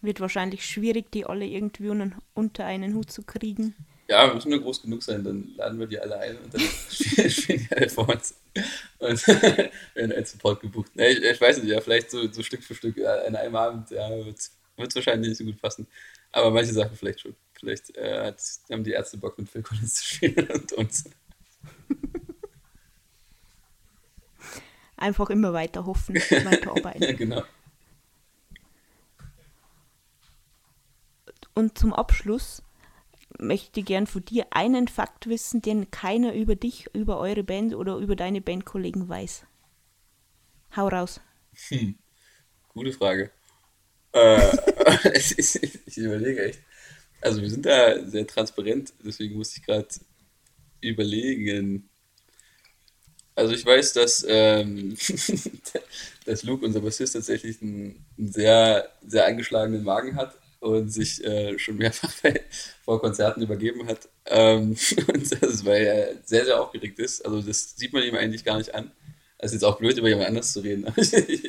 Wird 0.00 0.20
wahrscheinlich 0.20 0.66
schwierig, 0.66 1.10
die 1.12 1.24
alle 1.24 1.46
irgendwie 1.46 1.90
unter 2.34 2.64
einen 2.64 2.94
Hut 2.94 3.10
zu 3.10 3.22
kriegen. 3.22 3.74
Ja, 4.06 4.26
wir 4.26 4.34
müssen 4.34 4.50
nur 4.50 4.60
groß 4.60 4.82
genug 4.82 5.02
sein, 5.02 5.24
dann 5.24 5.54
laden 5.56 5.78
wir 5.78 5.86
die 5.86 5.98
alle 5.98 6.18
ein 6.18 6.36
und 6.38 6.52
dann 6.52 6.60
spielen 7.30 7.66
die 7.70 7.76
alle 7.76 7.88
vor 7.88 8.08
uns 8.08 8.34
und 8.98 9.26
werden 9.94 10.12
als 10.12 10.32
Support 10.32 10.60
gebucht. 10.60 10.90
Nee, 10.94 11.08
ich, 11.08 11.22
ich, 11.22 11.40
weiß 11.40 11.58
nicht, 11.58 11.70
ja, 11.70 11.80
vielleicht 11.80 12.10
so, 12.10 12.30
so 12.30 12.42
Stück 12.42 12.62
für 12.62 12.74
Stück 12.74 12.98
an 12.98 13.34
einem 13.34 13.56
Abend 13.56 13.90
ja, 13.90 14.10
wird 14.10 14.38
es 14.38 14.94
wahrscheinlich 14.94 15.30
nicht 15.30 15.38
so 15.38 15.44
gut 15.44 15.60
passen. 15.60 15.86
Aber 16.32 16.50
manche 16.50 16.72
Sachen 16.72 16.96
vielleicht 16.96 17.20
schon. 17.20 17.36
Vielleicht 17.52 17.96
äh, 17.96 18.26
hat, 18.26 18.42
haben 18.70 18.82
die 18.82 18.90
Ärzte 18.90 19.16
Bock 19.16 19.38
mit 19.38 19.48
Phil 19.48 19.62
Collins 19.62 19.94
zu 19.94 20.04
spielen 20.04 20.50
und 20.52 20.72
uns. 20.72 21.04
Einfach 24.96 25.30
immer 25.30 25.52
weiter 25.52 25.86
hoffen, 25.86 26.16
weiter 26.16 26.72
arbeiten. 26.72 27.16
genau. 27.16 27.44
Und 31.54 31.78
zum 31.78 31.92
Abschluss 31.92 32.63
möchte 33.38 33.82
gern 33.82 34.06
von 34.06 34.24
dir 34.24 34.46
einen 34.50 34.88
Fakt 34.88 35.28
wissen, 35.28 35.62
den 35.62 35.90
keiner 35.90 36.34
über 36.34 36.56
dich, 36.56 36.86
über 36.92 37.18
eure 37.18 37.44
Band 37.44 37.74
oder 37.74 37.96
über 37.96 38.16
deine 38.16 38.40
Bandkollegen 38.40 39.08
weiß. 39.08 39.44
Hau 40.76 40.88
raus. 40.88 41.20
Hm. 41.68 41.96
Gute 42.68 42.92
Frage. 42.92 43.30
Äh, 44.12 44.56
ich 45.28 45.96
überlege 45.96 46.44
echt. 46.44 46.60
Also 47.20 47.40
wir 47.40 47.50
sind 47.50 47.64
da 47.64 48.04
sehr 48.06 48.26
transparent, 48.26 48.92
deswegen 49.04 49.36
muss 49.36 49.56
ich 49.56 49.62
gerade 49.64 49.88
überlegen. 50.80 51.88
Also 53.34 53.54
ich 53.54 53.64
weiß, 53.64 53.94
dass, 53.94 54.24
ähm, 54.28 54.96
dass 56.26 56.42
Luke, 56.42 56.64
unser 56.64 56.80
Bassist, 56.80 57.14
tatsächlich 57.14 57.62
einen, 57.62 58.04
einen 58.18 58.32
sehr, 58.32 58.92
sehr 59.06 59.24
eingeschlagenen 59.24 59.82
Magen 59.82 60.16
hat 60.16 60.36
und 60.64 60.88
sich 60.88 61.22
äh, 61.22 61.58
schon 61.58 61.76
mehrfach 61.76 62.12
bei, 62.22 62.40
vor 62.84 63.00
Konzerten 63.00 63.42
übergeben 63.42 63.86
hat. 63.86 64.08
Ähm, 64.26 64.76
und 65.12 65.42
das 65.42 65.64
weil 65.64 65.84
er 65.84 66.16
sehr, 66.24 66.44
sehr 66.46 66.60
aufgeregt 66.60 66.98
ist. 66.98 67.24
Also 67.24 67.42
das 67.42 67.76
sieht 67.76 67.92
man 67.92 68.02
ihm 68.02 68.14
eigentlich 68.14 68.44
gar 68.44 68.56
nicht 68.56 68.74
an. 68.74 68.90
Es 69.36 69.50
ist 69.50 69.60
jetzt 69.60 69.64
auch 69.64 69.78
blöd, 69.78 69.98
über 69.98 70.08
jemand 70.08 70.28
anderes 70.28 70.52
zu 70.54 70.60
reden. 70.60 70.86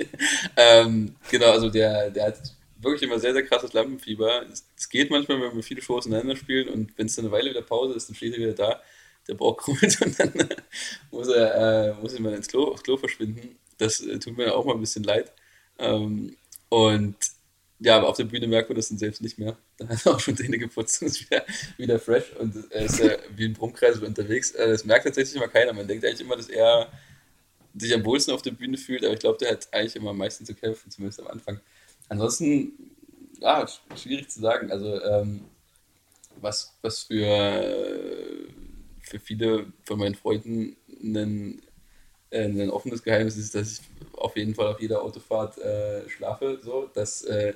ähm, 0.58 1.16
genau, 1.32 1.52
also 1.52 1.70
der, 1.70 2.10
der 2.10 2.26
hat 2.26 2.40
wirklich 2.78 3.04
immer 3.04 3.20
sehr, 3.20 3.32
sehr 3.32 3.44
krasses 3.44 3.72
Lampenfieber. 3.72 4.46
Es, 4.52 4.90
geht 4.90 5.10
manchmal, 5.10 5.42
wenn 5.42 5.56
wir 5.56 5.64
viele 5.64 5.82
Shows 5.82 6.06
ineinander 6.06 6.36
spielen 6.36 6.68
und 6.68 6.98
wenn 6.98 7.06
es 7.08 7.16
dann 7.16 7.26
eine 7.26 7.32
Weile 7.32 7.52
wieder 7.52 7.62
Pause 7.62 7.94
ist, 7.94 8.10
dann 8.10 8.16
steht 8.16 8.34
er 8.34 8.40
wieder 8.40 8.54
da, 8.54 8.82
der 9.28 9.36
Bauch 9.36 9.56
krummelt 9.56 10.02
und 10.02 10.20
dann 10.20 10.34
äh, 10.36 10.56
muss 11.12 11.30
er, 11.30 11.90
äh, 11.90 12.02
muss 12.02 12.20
mal 12.20 12.34
ins 12.34 12.48
Klo, 12.48 12.66
aufs 12.66 12.84
Klo 12.84 12.98
verschwinden. 12.98 13.58
Das 13.78 14.02
äh, 14.02 14.20
tut 14.20 14.38
mir 14.38 14.54
auch 14.54 14.66
mal 14.66 14.74
ein 14.74 14.82
bisschen 14.82 15.04
leid. 15.04 15.32
Ähm, 15.80 16.36
und 16.70 17.16
ja, 17.86 17.98
aber 17.98 18.10
auf 18.10 18.18
der 18.18 18.24
Bühne 18.24 18.48
merkt 18.48 18.68
man 18.68 18.76
das 18.76 18.90
dann 18.90 18.98
selbst 18.98 19.22
nicht 19.22 19.38
mehr. 19.38 19.56
Da 19.78 19.88
hat 19.88 20.06
er 20.06 20.16
auch 20.16 20.20
schon 20.20 20.36
Zähne 20.36 20.58
geputzt 20.58 21.02
und 21.02 21.08
ist 21.08 21.22
wieder, 21.22 21.46
wieder 21.78 22.00
fresh 22.00 22.34
und 22.40 22.56
ist 22.56 23.00
ja 23.00 23.12
wie 23.36 23.46
ein 23.46 23.54
Brummkreis 23.54 24.00
unterwegs. 24.00 24.52
Äh, 24.52 24.70
das 24.70 24.86
merkt 24.86 25.06
tatsächlich 25.06 25.36
immer 25.36 25.48
keiner. 25.48 25.72
Man 25.72 25.88
denkt 25.88 26.04
eigentlich 26.04 26.22
immer, 26.22 26.36
dass 26.36 26.50
er 26.50 26.92
sich 27.76 27.94
am 27.94 28.04
wohlsten 28.04 28.34
auf 28.34 28.42
der 28.42 28.52
Bühne 28.52 28.78
fühlt, 28.78 29.06
aber 29.06 29.14
ich 29.14 29.20
glaube, 29.20 29.38
der 29.38 29.52
hat 29.52 29.72
eigentlich 29.72 29.96
immer 29.96 30.10
am 30.10 30.18
meisten 30.18 30.46
zu 30.46 30.56
kämpfen, 30.56 30.90
zumindest 30.90 31.20
am 31.20 31.28
Anfang. 31.28 31.60
Ansonsten, 32.10 32.74
ja, 33.40 33.68
schwierig 33.96 34.30
zu 34.30 34.42
sagen. 34.42 34.72
Also, 34.72 35.00
ähm, 35.04 35.46
was, 36.42 36.76
was 36.82 37.04
für, 37.04 38.50
für 39.02 39.20
viele 39.20 39.72
von 39.84 40.00
meinen 40.00 40.16
Freunden 40.16 40.76
ein 41.04 41.62
ein 42.32 42.70
offenes 42.70 43.04
Geheimnis 43.04 43.38
ist, 43.38 43.56
dass 43.56 43.74
ich 43.74 43.82
auf 44.26 44.36
jeden 44.36 44.56
Fall 44.56 44.68
auf 44.68 44.80
jeder 44.80 45.02
Autofahrt 45.02 45.58
äh, 45.58 46.10
schlafe, 46.10 46.60
so, 46.62 46.90
dass 46.94 47.24
äh, 47.24 47.54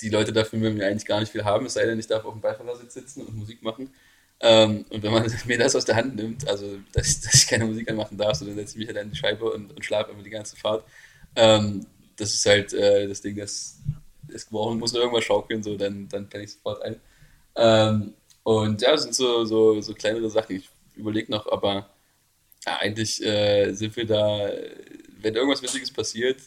die 0.00 0.08
Leute 0.10 0.32
dafür 0.32 0.58
mir 0.58 0.86
eigentlich 0.86 1.06
gar 1.06 1.20
nicht 1.20 1.32
viel 1.32 1.44
haben, 1.44 1.66
es 1.66 1.74
sei 1.74 1.86
denn, 1.86 1.98
ich 1.98 2.06
darf 2.06 2.24
auf 2.24 2.32
dem 2.34 2.40
Beifahrersitz 2.40 2.94
sitzen 2.94 3.22
und 3.22 3.36
Musik 3.36 3.62
machen. 3.62 3.92
Ähm, 4.40 4.84
und 4.90 5.02
wenn 5.02 5.12
man 5.12 5.30
mir 5.46 5.58
das 5.58 5.76
aus 5.76 5.84
der 5.84 5.96
Hand 5.96 6.16
nimmt, 6.16 6.46
also 6.48 6.78
dass 6.92 7.20
dass 7.20 7.34
ich 7.34 7.46
keine 7.46 7.66
Musik 7.66 7.90
anmachen 7.90 8.18
darf, 8.18 8.36
so, 8.36 8.44
dann 8.44 8.56
setze 8.56 8.72
ich 8.72 8.78
mich 8.78 8.88
halt 8.88 8.98
an 8.98 9.10
die 9.10 9.16
Scheibe 9.16 9.50
und, 9.50 9.74
und 9.74 9.84
schlafe 9.84 10.12
immer 10.12 10.22
die 10.22 10.30
ganze 10.30 10.56
Fahrt. 10.56 10.84
Ähm, 11.34 11.86
das 12.16 12.34
ist 12.34 12.46
halt 12.46 12.72
äh, 12.72 13.08
das 13.08 13.20
Ding, 13.22 13.36
das 13.36 13.78
es 14.28 14.46
brauchen 14.46 14.78
muss 14.78 14.94
irgendwas 14.94 15.24
schaukeln, 15.24 15.62
so, 15.62 15.76
dann, 15.76 16.08
dann 16.08 16.28
penne 16.28 16.44
ich 16.44 16.52
sofort 16.52 16.82
ein. 16.82 16.96
Ähm, 17.56 18.14
und 18.42 18.82
ja, 18.82 18.92
das 18.92 19.02
sind 19.02 19.14
so, 19.14 19.44
so, 19.44 19.80
so 19.80 19.94
kleinere 19.94 20.30
Sachen. 20.30 20.56
Ich 20.56 20.68
überlege 20.96 21.30
noch, 21.30 21.50
aber 21.50 21.90
ja, 22.66 22.76
eigentlich 22.78 23.24
äh, 23.24 23.72
sind 23.72 23.96
wir 23.96 24.06
da, 24.06 24.48
wenn 25.26 25.34
irgendwas 25.34 25.60
Witziges 25.60 25.90
passiert, 25.90 26.40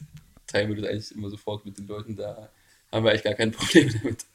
teilen 0.47 0.69
wir 0.69 0.81
das 0.81 0.89
eigentlich 0.89 1.11
immer 1.11 1.29
sofort 1.29 1.65
mit 1.65 1.77
den 1.77 1.85
Leuten. 1.85 2.15
Da 2.15 2.49
haben 2.91 3.03
wir 3.03 3.11
eigentlich 3.11 3.23
gar 3.23 3.33
kein 3.33 3.51
Problem 3.57 3.93
damit. 4.01 4.25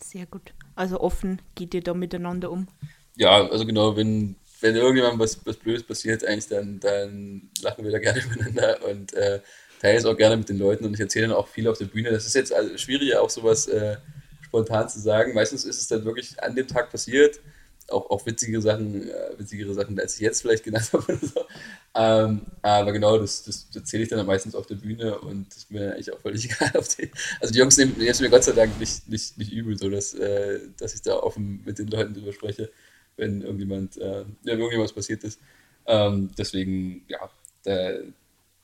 Sehr 0.00 0.26
gut. 0.26 0.54
Also 0.76 1.00
offen 1.00 1.42
geht 1.56 1.74
ihr 1.74 1.82
da 1.82 1.94
miteinander 1.94 2.52
um? 2.52 2.68
Ja, 3.16 3.48
also 3.48 3.66
genau, 3.66 3.96
wenn, 3.96 4.36
wenn 4.60 4.76
irgendjemand 4.76 5.18
was, 5.18 5.44
was 5.44 5.56
Blödes 5.56 5.82
passiert, 5.82 6.24
eigentlich 6.24 6.46
dann, 6.46 6.78
dann 6.78 7.50
lachen 7.62 7.84
wir 7.84 7.90
da 7.90 7.98
gerne 7.98 8.22
miteinander 8.30 8.78
und 8.88 9.12
äh, 9.14 9.40
teile 9.80 9.98
es 9.98 10.04
auch 10.04 10.16
gerne 10.16 10.36
mit 10.36 10.48
den 10.48 10.58
Leuten 10.58 10.84
und 10.84 10.94
ich 10.94 11.00
erzähle 11.00 11.26
dann 11.26 11.36
auch 11.36 11.48
viel 11.48 11.66
auf 11.66 11.78
der 11.78 11.86
Bühne. 11.86 12.12
Das 12.12 12.26
ist 12.26 12.36
jetzt 12.36 12.52
also 12.52 12.78
schwierig, 12.78 13.16
auch 13.16 13.28
sowas 13.28 13.66
äh, 13.66 13.96
spontan 14.40 14.88
zu 14.88 15.00
sagen. 15.00 15.34
Meistens 15.34 15.64
ist 15.64 15.80
es 15.80 15.88
dann 15.88 16.04
wirklich 16.04 16.40
an 16.40 16.54
dem 16.54 16.68
Tag 16.68 16.92
passiert. 16.92 17.40
Auch, 17.88 18.10
auch 18.10 18.26
witzige 18.26 18.60
Sachen, 18.60 19.08
äh, 19.08 19.38
witzigere 19.38 19.72
Sachen, 19.74 19.98
als 19.98 20.14
ich 20.14 20.20
jetzt 20.20 20.42
vielleicht 20.42 20.64
genannt 20.64 20.90
habe 20.92 21.04
oder 21.04 21.26
so. 21.26 21.46
Ähm, 21.94 22.42
aber 22.62 22.92
genau, 22.92 23.18
das, 23.18 23.44
das, 23.44 23.66
das 23.68 23.76
erzähle 23.76 24.02
ich 24.02 24.08
dann 24.10 24.24
meistens 24.26 24.54
auf 24.54 24.66
der 24.66 24.74
Bühne 24.76 25.18
und 25.20 25.48
das 25.48 25.58
ist 25.58 25.70
mir 25.70 25.92
eigentlich 25.92 26.12
auch 26.12 26.20
völlig 26.20 26.44
egal. 26.50 26.70
Die, 26.98 27.10
also 27.40 27.52
die 27.52 27.58
Jungs 27.58 27.76
nehmen 27.76 27.96
jetzt 28.00 28.20
mir 28.20 28.30
Gott 28.30 28.44
sei 28.44 28.52
Dank 28.52 28.78
nicht, 28.78 29.08
nicht, 29.08 29.38
nicht 29.38 29.52
übel, 29.52 29.78
so 29.78 29.88
dass, 29.88 30.14
äh, 30.14 30.60
dass 30.76 30.94
ich 30.94 31.02
da 31.02 31.16
offen 31.16 31.62
mit 31.64 31.78
den 31.78 31.88
Leuten 31.88 32.14
drüber 32.14 32.32
spreche, 32.32 32.70
wenn 33.16 33.42
irgendjemand, 33.42 33.96
äh, 33.96 34.24
ja, 34.44 34.54
irgendwas 34.54 34.92
passiert 34.92 35.24
ist. 35.24 35.40
Ähm, 35.86 36.30
deswegen, 36.36 37.04
ja, 37.08 37.30
da, 37.64 37.92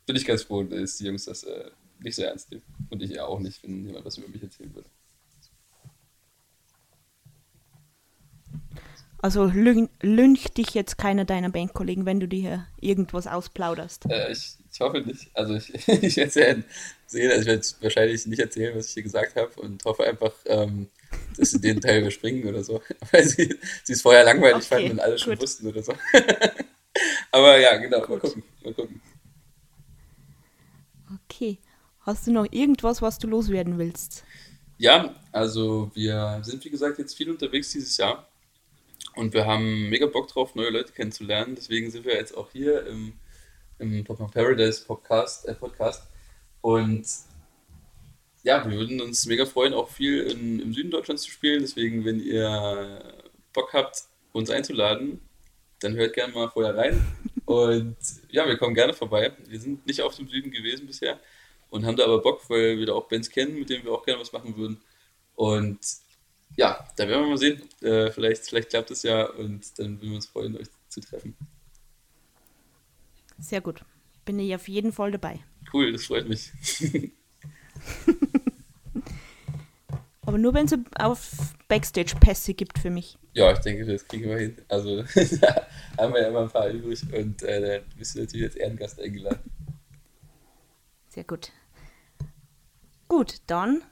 bin 0.07 0.17
ich 0.17 0.27
ganz 0.27 0.43
froh, 0.43 0.63
dass 0.63 0.99
die 0.99 1.07
Jungs 1.07 1.25
das 1.25 1.45
äh, 1.45 1.71
nicht 2.01 2.17
so 2.17 2.23
ernst 2.23 2.51
nehmen. 2.51 2.63
Und 2.91 3.03
ich 3.03 3.11
ja 3.11 3.25
auch 3.25 3.41
nicht, 3.41 3.63
wenn 3.63 3.87
jemand 3.87 4.05
was 4.05 4.19
über 4.19 4.29
mich 4.29 4.43
erzählen 4.43 4.75
würde. 4.75 4.89
Also 9.25 9.51
lüncht 10.03 10.59
dich 10.59 10.75
jetzt 10.75 10.99
keiner 10.99 11.25
deiner 11.25 11.49
Bandkollegen, 11.49 12.05
wenn 12.05 12.21
du 12.21 12.29
dir 12.29 12.67
irgendwas 12.79 13.27
ausplauderst? 13.27 14.05
Äh, 14.11 14.31
ich, 14.31 14.59
ich 14.71 14.81
hoffe 14.81 15.01
nicht. 15.01 15.31
Also 15.33 15.55
ich, 15.55 15.73
ich 15.89 16.19
werde 16.19 16.63
sehen, 17.07 17.31
also 17.31 17.41
ich 17.41 17.47
werde 17.47 17.67
wahrscheinlich 17.81 18.27
nicht 18.27 18.39
erzählen, 18.39 18.77
was 18.77 18.89
ich 18.89 18.93
hier 18.93 19.03
gesagt 19.03 19.35
habe 19.37 19.59
und 19.63 19.83
hoffe 19.87 20.05
einfach, 20.05 20.35
ähm, 20.45 20.91
dass 21.39 21.53
sie 21.53 21.61
den 21.63 21.81
Teil 21.81 22.01
überspringen 22.03 22.47
oder 22.47 22.63
so. 22.63 22.83
Weil 23.13 23.25
sie, 23.25 23.59
sie 23.83 23.95
es 23.95 24.03
vorher 24.03 24.25
langweilig 24.25 24.57
okay, 24.57 24.67
fanden 24.67 24.91
und 24.91 25.01
alle 25.01 25.19
schon 25.19 25.41
wussten 25.41 25.69
oder 25.69 25.83
so. 25.83 25.95
Aber 27.33 27.59
ja, 27.59 27.79
genau, 27.79 28.01
gut. 28.01 28.11
mal 28.11 28.19
gucken. 28.19 28.43
Mal 28.63 28.75
gucken. 28.75 29.01
Okay. 31.25 31.57
Hast 32.01 32.27
du 32.27 32.31
noch 32.31 32.47
irgendwas, 32.51 33.01
was 33.01 33.17
du 33.17 33.27
loswerden 33.27 33.79
willst? 33.79 34.23
Ja, 34.77 35.15
also 35.33 35.91
wir 35.95 36.41
sind 36.43 36.63
wie 36.63 36.69
gesagt 36.69 36.99
jetzt 36.99 37.17
viel 37.17 37.31
unterwegs 37.31 37.73
dieses 37.73 37.97
Jahr 37.97 38.29
und 39.17 39.35
wir 39.35 39.47
haben 39.47 39.89
mega 39.89 40.07
Bock 40.07 40.29
drauf, 40.29 40.55
neue 40.55 40.71
Leute 40.71 40.93
kennenzulernen. 40.93 41.55
Deswegen 41.55 41.91
sind 41.91 42.05
wir 42.05 42.15
jetzt 42.15 42.37
auch 42.37 42.51
hier 42.53 42.87
im, 42.87 43.15
im 43.79 44.05
Pop 44.05 44.19
Paradise 44.33 44.85
Podcast, 44.85 45.47
äh, 45.49 45.55
Podcast. 45.55 46.09
Und 46.61 47.07
ja, 48.43 48.69
wir 48.69 48.77
würden 48.79 49.01
uns 49.01 49.27
mega 49.27 49.47
freuen, 49.47 49.75
auch 49.75 49.89
viel 49.89 50.23
in, 50.23 50.61
im 50.61 50.73
Süden 50.73 50.91
Deutschlands 50.91 51.23
zu 51.23 51.31
spielen. 51.31 51.61
Deswegen, 51.61 52.05
wenn 52.05 52.21
ihr 52.21 53.25
Bock 53.53 53.73
habt, 53.73 54.05
uns 54.33 54.51
einzuladen, 54.51 55.21
dann 55.81 55.95
hört 55.95 56.15
gerne 56.15 56.33
mal 56.33 56.49
vorher 56.49 56.77
rein. 56.77 57.05
Und 57.45 57.97
ja, 58.31 58.47
wir 58.47 58.57
kommen 58.57 58.75
gerne 58.75 58.95
vorbei. 58.95 59.33
Wir 59.47 59.61
sind 59.61 59.87
nicht 59.87 60.03
auf 60.03 60.17
dem 60.17 60.29
Süden 60.29 60.51
gewesen 60.51 60.87
bisher 60.87 61.21
und 61.71 61.85
haben 61.85 61.97
da 61.97 62.05
aber 62.05 62.21
Bock, 62.21 62.49
weil 62.49 62.79
wir 62.79 62.87
da 62.87 62.95
auch 62.95 63.09
Bands 63.09 63.31
kennen, 63.31 63.59
mit 63.59 63.71
denen 63.71 63.85
wir 63.85 63.93
auch 63.93 64.05
gerne 64.05 64.21
was 64.21 64.33
machen 64.33 64.57
würden. 64.57 64.81
Und 65.35 65.79
ja, 66.57 66.87
da 66.97 67.09
werden 67.09 67.23
wir 67.23 67.29
mal 67.29 67.39
sehen. 67.39 67.63
Äh, 67.83 68.11
vielleicht, 68.11 68.47
vielleicht 68.47 68.71
klappt 68.71 68.91
es 68.91 69.03
ja 69.03 69.25
und 69.25 69.79
dann 69.79 70.01
würden 70.01 70.11
wir 70.11 70.17
uns 70.17 70.27
freuen, 70.27 70.57
euch 70.57 70.69
zu 70.89 71.01
treffen. 71.01 71.37
Sehr 73.39 73.61
gut. 73.61 73.85
Bin 74.25 74.39
ich 74.39 74.55
auf 74.55 74.69
jeden 74.69 74.93
Fall 74.93 75.11
dabei. 75.13 75.41
Cool, 75.73 75.93
das 75.93 76.05
freut 76.05 76.29
mich. 76.29 76.51
Aber 80.27 80.39
nur 80.39 80.55
wenn 80.55 80.67
es 80.67 80.75
auf 80.99 81.55
Backstage-Pässe 81.69 82.55
gibt 82.55 82.79
für 82.79 82.91
mich. 82.91 83.19
Ja, 83.35 83.53
ich 83.53 83.59
denke, 83.59 83.85
das 83.85 84.07
kriegen 84.07 84.29
wir 84.29 84.39
hin. 84.39 84.57
Also 84.69 85.03
da 85.41 85.67
haben 85.99 86.15
wir 86.15 86.23
ja 86.23 86.29
immer 86.29 86.43
ein 86.43 86.51
paar 86.51 86.69
übrig 86.69 87.03
und 87.13 87.43
äh, 87.43 87.79
da 87.81 87.85
bist 87.97 88.15
du 88.15 88.21
natürlich 88.21 88.47
als 88.47 88.57
Ehrengast 88.57 89.01
eingeladen. 89.01 89.51
Sehr 91.09 91.25
gut. 91.25 91.53
Gut, 93.09 93.37
dann 93.47 93.83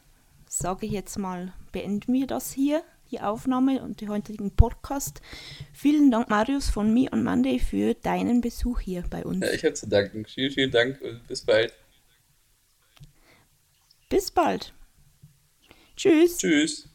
sage 0.53 0.87
ich 0.87 0.93
jetzt 0.93 1.19
mal, 1.19 1.55
beenden 1.73 2.12
wir 2.12 2.27
das 2.27 2.53
hier, 2.53 2.85
die 3.11 3.21
Aufnahme 3.21 3.83
und 3.83 4.01
den 4.01 4.11
heutigen 4.11 4.55
Podcast. 4.55 5.23
Vielen 5.73 6.11
Dank, 6.11 6.29
Marius, 6.29 6.69
von 6.69 6.93
mir 6.93 7.12
und 7.12 7.25
Monday 7.25 7.59
für 7.59 7.95
deinen 7.95 8.41
Besuch 8.41 8.81
hier 8.81 9.03
bei 9.09 9.25
uns. 9.25 9.41
Ja, 9.41 9.53
ich 9.53 9.65
habe 9.65 9.75
zu 9.75 9.88
danken. 9.88 10.27
Vielen, 10.27 10.53
vielen 10.53 10.71
Dank 10.71 11.01
und 11.01 11.27
bis 11.27 11.43
bald. 11.43 11.73
Bis 14.09 14.31
bald. 14.31 14.75
Tschüss. 15.97 16.37
Tschüss. 16.37 16.88